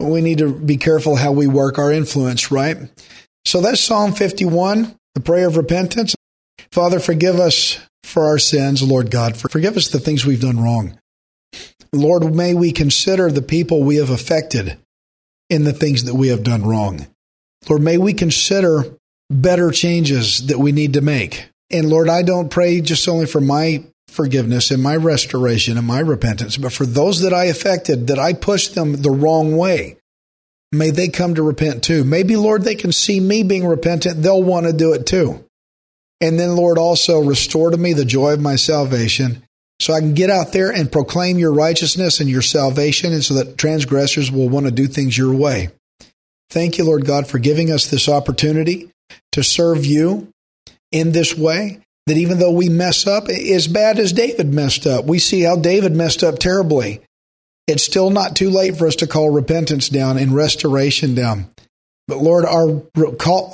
We 0.00 0.20
need 0.20 0.38
to 0.38 0.52
be 0.52 0.76
careful 0.76 1.16
how 1.16 1.32
we 1.32 1.46
work 1.46 1.78
our 1.78 1.92
influence, 1.92 2.50
right? 2.50 2.76
So 3.44 3.60
that's 3.60 3.80
Psalm 3.80 4.12
51, 4.12 4.96
the 5.14 5.20
prayer 5.20 5.46
of 5.46 5.56
repentance. 5.56 6.16
Father, 6.70 6.98
forgive 6.98 7.36
us 7.38 7.78
for 8.04 8.26
our 8.26 8.38
sins, 8.38 8.82
Lord 8.82 9.10
God. 9.10 9.36
Forgive 9.36 9.76
us 9.76 9.88
the 9.88 9.98
things 9.98 10.24
we've 10.24 10.40
done 10.40 10.62
wrong. 10.62 10.98
Lord, 11.92 12.34
may 12.34 12.54
we 12.54 12.72
consider 12.72 13.30
the 13.30 13.42
people 13.42 13.82
we 13.82 13.96
have 13.96 14.10
affected 14.10 14.78
in 15.48 15.64
the 15.64 15.72
things 15.72 16.04
that 16.04 16.14
we 16.14 16.28
have 16.28 16.42
done 16.42 16.64
wrong. 16.64 17.06
Lord, 17.68 17.82
may 17.82 17.98
we 17.98 18.12
consider 18.12 18.84
better 19.30 19.70
changes 19.70 20.46
that 20.48 20.58
we 20.58 20.72
need 20.72 20.92
to 20.94 21.00
make. 21.00 21.48
And 21.70 21.88
Lord, 21.88 22.08
I 22.08 22.22
don't 22.22 22.50
pray 22.50 22.80
just 22.80 23.08
only 23.08 23.26
for 23.26 23.40
my 23.40 23.84
forgiveness 24.08 24.70
and 24.70 24.82
my 24.82 24.96
restoration 24.96 25.78
and 25.78 25.86
my 25.86 26.00
repentance, 26.00 26.56
but 26.56 26.72
for 26.72 26.86
those 26.86 27.20
that 27.22 27.32
I 27.32 27.44
affected, 27.44 28.08
that 28.08 28.18
I 28.18 28.32
pushed 28.32 28.74
them 28.74 29.02
the 29.02 29.10
wrong 29.10 29.56
way. 29.56 29.96
May 30.72 30.90
they 30.90 31.08
come 31.08 31.34
to 31.36 31.42
repent 31.42 31.82
too. 31.84 32.04
Maybe, 32.04 32.36
Lord, 32.36 32.62
they 32.62 32.74
can 32.74 32.92
see 32.92 33.18
me 33.18 33.42
being 33.44 33.66
repentant. 33.66 34.22
They'll 34.22 34.42
want 34.42 34.66
to 34.66 34.72
do 34.72 34.92
it 34.92 35.06
too. 35.06 35.44
And 36.20 36.38
then, 36.38 36.56
Lord, 36.56 36.78
also 36.78 37.20
restore 37.20 37.70
to 37.70 37.76
me 37.76 37.92
the 37.92 38.04
joy 38.04 38.32
of 38.32 38.40
my 38.40 38.56
salvation 38.56 39.42
so 39.80 39.92
I 39.92 40.00
can 40.00 40.14
get 40.14 40.30
out 40.30 40.52
there 40.52 40.70
and 40.70 40.90
proclaim 40.90 41.38
your 41.38 41.52
righteousness 41.52 42.20
and 42.20 42.30
your 42.30 42.42
salvation, 42.42 43.12
and 43.12 43.24
so 43.24 43.34
that 43.34 43.58
transgressors 43.58 44.30
will 44.30 44.48
want 44.48 44.66
to 44.66 44.72
do 44.72 44.86
things 44.86 45.18
your 45.18 45.34
way. 45.34 45.68
Thank 46.50 46.78
you, 46.78 46.84
Lord 46.84 47.04
God, 47.04 47.26
for 47.26 47.38
giving 47.38 47.70
us 47.70 47.86
this 47.86 48.08
opportunity 48.08 48.90
to 49.32 49.42
serve 49.42 49.84
you 49.84 50.28
in 50.92 51.12
this 51.12 51.36
way. 51.36 51.80
That 52.06 52.18
even 52.18 52.38
though 52.38 52.52
we 52.52 52.68
mess 52.68 53.06
up, 53.06 53.28
as 53.28 53.66
bad 53.66 53.98
as 53.98 54.12
David 54.12 54.52
messed 54.52 54.86
up, 54.86 55.06
we 55.06 55.18
see 55.18 55.40
how 55.40 55.56
David 55.56 55.96
messed 55.96 56.22
up 56.22 56.38
terribly. 56.38 57.00
It's 57.66 57.82
still 57.82 58.10
not 58.10 58.36
too 58.36 58.50
late 58.50 58.76
for 58.76 58.86
us 58.86 58.96
to 58.96 59.06
call 59.06 59.30
repentance 59.30 59.88
down 59.88 60.18
and 60.18 60.34
restoration 60.34 61.14
down. 61.14 61.50
But 62.06 62.18
Lord, 62.18 62.44
our, 62.44 62.82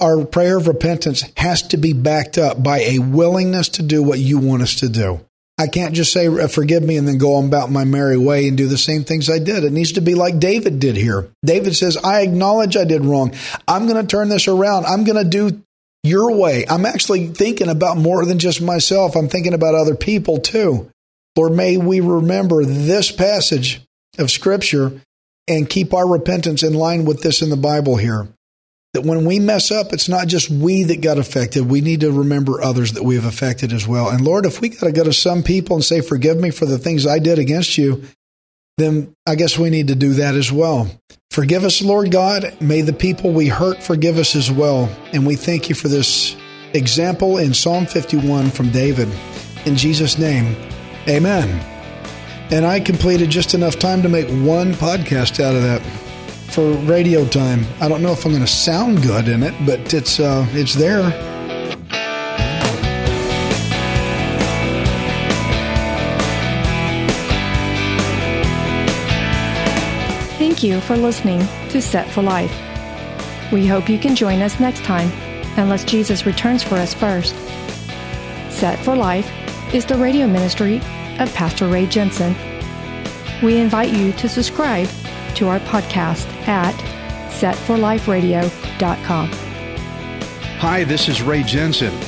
our 0.00 0.24
prayer 0.26 0.56
of 0.56 0.66
repentance 0.66 1.24
has 1.36 1.62
to 1.68 1.76
be 1.76 1.92
backed 1.92 2.36
up 2.36 2.62
by 2.62 2.80
a 2.80 2.98
willingness 2.98 3.68
to 3.70 3.82
do 3.82 4.02
what 4.02 4.18
you 4.18 4.38
want 4.38 4.62
us 4.62 4.76
to 4.76 4.88
do. 4.88 5.20
I 5.56 5.68
can't 5.68 5.94
just 5.94 6.12
say, 6.12 6.26
uh, 6.26 6.48
forgive 6.48 6.82
me, 6.82 6.96
and 6.96 7.06
then 7.06 7.18
go 7.18 7.34
on 7.34 7.44
about 7.44 7.70
my 7.70 7.84
merry 7.84 8.16
way 8.16 8.48
and 8.48 8.56
do 8.56 8.66
the 8.66 8.78
same 8.78 9.04
things 9.04 9.28
I 9.28 9.38
did. 9.38 9.62
It 9.62 9.72
needs 9.72 9.92
to 9.92 10.00
be 10.00 10.14
like 10.14 10.40
David 10.40 10.80
did 10.80 10.96
here. 10.96 11.30
David 11.44 11.76
says, 11.76 11.98
I 11.98 12.22
acknowledge 12.22 12.76
I 12.76 12.84
did 12.84 13.04
wrong. 13.04 13.34
I'm 13.68 13.86
going 13.86 14.00
to 14.00 14.06
turn 14.06 14.30
this 14.30 14.48
around. 14.48 14.86
I'm 14.86 15.04
going 15.04 15.22
to 15.22 15.28
do 15.28 15.62
your 16.02 16.34
way. 16.34 16.64
I'm 16.66 16.86
actually 16.86 17.28
thinking 17.28 17.68
about 17.68 17.98
more 17.98 18.24
than 18.24 18.38
just 18.38 18.62
myself. 18.62 19.14
I'm 19.14 19.28
thinking 19.28 19.52
about 19.52 19.74
other 19.74 19.94
people 19.94 20.38
too. 20.38 20.90
Lord, 21.36 21.52
may 21.52 21.76
we 21.76 22.00
remember 22.00 22.64
this 22.64 23.12
passage 23.12 23.82
of 24.18 24.30
Scripture 24.30 25.00
and 25.46 25.68
keep 25.68 25.92
our 25.92 26.08
repentance 26.08 26.62
in 26.62 26.72
line 26.72 27.04
with 27.04 27.22
this 27.22 27.42
in 27.42 27.50
the 27.50 27.56
Bible 27.56 27.96
here 27.96 28.28
that 28.94 29.04
when 29.04 29.24
we 29.24 29.38
mess 29.38 29.70
up, 29.70 29.92
it's 29.92 30.08
not 30.08 30.26
just 30.26 30.50
we 30.50 30.82
that 30.84 31.00
got 31.00 31.18
affected. 31.18 31.68
We 31.70 31.80
need 31.80 32.00
to 32.00 32.10
remember 32.10 32.60
others 32.60 32.94
that 32.94 33.04
we 33.04 33.14
have 33.14 33.24
affected 33.24 33.72
as 33.72 33.86
well. 33.86 34.08
And 34.08 34.20
Lord, 34.20 34.46
if 34.46 34.60
we 34.60 34.70
got 34.70 34.86
to 34.86 34.92
go 34.92 35.04
to 35.04 35.12
some 35.12 35.42
people 35.42 35.76
and 35.76 35.84
say, 35.84 36.00
forgive 36.00 36.38
me 36.38 36.50
for 36.50 36.66
the 36.66 36.78
things 36.78 37.06
I 37.06 37.20
did 37.20 37.38
against 37.38 37.78
you, 37.78 38.02
then 38.78 39.14
I 39.26 39.36
guess 39.36 39.58
we 39.58 39.70
need 39.70 39.88
to 39.88 39.94
do 39.94 40.14
that 40.14 40.34
as 40.34 40.50
well. 40.50 40.90
Forgive 41.30 41.64
us, 41.64 41.82
Lord 41.82 42.10
God. 42.10 42.56
May 42.60 42.80
the 42.80 42.92
people 42.92 43.32
we 43.32 43.46
hurt 43.46 43.82
forgive 43.82 44.18
us 44.18 44.34
as 44.34 44.50
well. 44.50 44.88
And 45.12 45.26
we 45.26 45.36
thank 45.36 45.68
you 45.68 45.76
for 45.76 45.88
this 45.88 46.34
example 46.72 47.38
in 47.38 47.54
Psalm 47.54 47.86
51 47.86 48.50
from 48.50 48.70
David. 48.70 49.08
In 49.66 49.76
Jesus' 49.76 50.18
name, 50.18 50.56
amen. 51.08 51.48
And 52.50 52.66
I 52.66 52.80
completed 52.80 53.30
just 53.30 53.54
enough 53.54 53.78
time 53.78 54.02
to 54.02 54.08
make 54.08 54.26
one 54.28 54.72
podcast 54.72 55.38
out 55.38 55.54
of 55.54 55.62
that 55.62 55.82
for 56.50 56.72
radio 56.82 57.24
time. 57.24 57.64
I 57.80 57.88
don't 57.88 58.02
know 58.02 58.12
if 58.12 58.24
I'm 58.24 58.32
going 58.32 58.44
to 58.44 58.50
sound 58.50 59.02
good 59.02 59.28
in 59.28 59.42
it, 59.42 59.54
but 59.64 59.94
it's 59.94 60.18
uh, 60.18 60.46
it's 60.50 60.74
there. 60.74 61.10
Thank 70.38 70.62
you 70.62 70.80
for 70.80 70.96
listening 70.96 71.40
to 71.70 71.80
Set 71.80 72.10
for 72.10 72.22
Life. 72.22 72.52
We 73.52 73.66
hope 73.66 73.88
you 73.88 73.98
can 73.98 74.14
join 74.14 74.42
us 74.42 74.58
next 74.60 74.82
time, 74.84 75.10
unless 75.56 75.84
Jesus 75.84 76.26
returns 76.26 76.62
for 76.62 76.74
us 76.74 76.92
first. 76.92 77.34
Set 78.50 78.78
for 78.80 78.96
Life 78.96 79.30
is 79.72 79.86
the 79.86 79.96
radio 79.96 80.26
ministry 80.26 80.76
of 81.18 81.32
Pastor 81.34 81.68
Ray 81.68 81.86
Jensen. 81.86 82.34
We 83.42 83.58
invite 83.58 83.92
you 83.92 84.12
to 84.12 84.28
subscribe 84.28 84.88
to 85.36 85.48
our 85.48 85.60
podcast 85.60 86.26
at 86.46 86.74
setforliferadio.com. 87.30 89.30
Hi, 90.58 90.84
this 90.84 91.08
is 91.08 91.22
Ray 91.22 91.42
Jensen. 91.42 91.98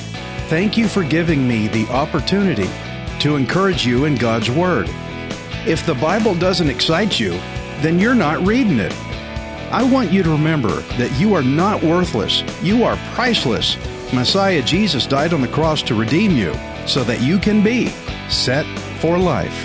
Thank 0.49 0.77
you 0.77 0.89
for 0.89 1.05
giving 1.05 1.49
me 1.49 1.69
the 1.69 1.87
opportunity 1.89 2.69
to 3.21 3.37
encourage 3.37 3.87
you 3.87 4.05
in 4.05 4.17
God's 4.17 4.51
Word. 4.51 4.91
If 5.67 5.87
the 5.87 5.95
Bible 5.95 6.35
doesn't 6.35 6.69
excite 6.69 7.19
you, 7.19 7.31
then 7.81 7.99
you're 7.99 8.15
not 8.15 8.47
reading 8.47 8.79
it. 8.79 8.93
I 9.73 9.83
want 9.83 10.13
you 10.13 10.23
to 10.23 10.31
remember 10.31 10.81
that 10.99 11.19
you 11.19 11.33
are 11.35 11.43
not 11.43 11.83
worthless. 11.83 12.45
You 12.63 12.85
are 12.85 12.97
priceless. 13.15 13.79
Messiah 14.13 14.61
Jesus 14.61 15.07
died 15.07 15.33
on 15.33 15.41
the 15.41 15.49
cross 15.49 15.81
to 15.85 15.95
redeem 15.95 16.33
you 16.33 16.53
so 16.87 17.03
that 17.05 17.23
you 17.23 17.39
can 17.39 17.63
be 17.63 17.89
set 18.29 18.67
for 19.01 19.19
life. 19.19 19.57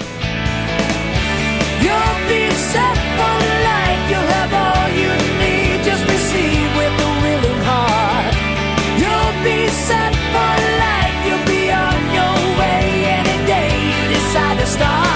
You'll 1.81 2.27
be 2.29 2.49
set 2.55 2.95
for 3.17 3.36
set 9.71 10.13
for 10.33 10.53
life. 10.83 11.17
You'll 11.25 11.45
be 11.45 11.71
on 11.71 11.99
your 12.17 12.37
way 12.59 12.85
any 13.19 13.37
day 13.45 13.69
you 13.91 14.01
decide 14.15 14.59
to 14.59 14.65
start. 14.65 15.06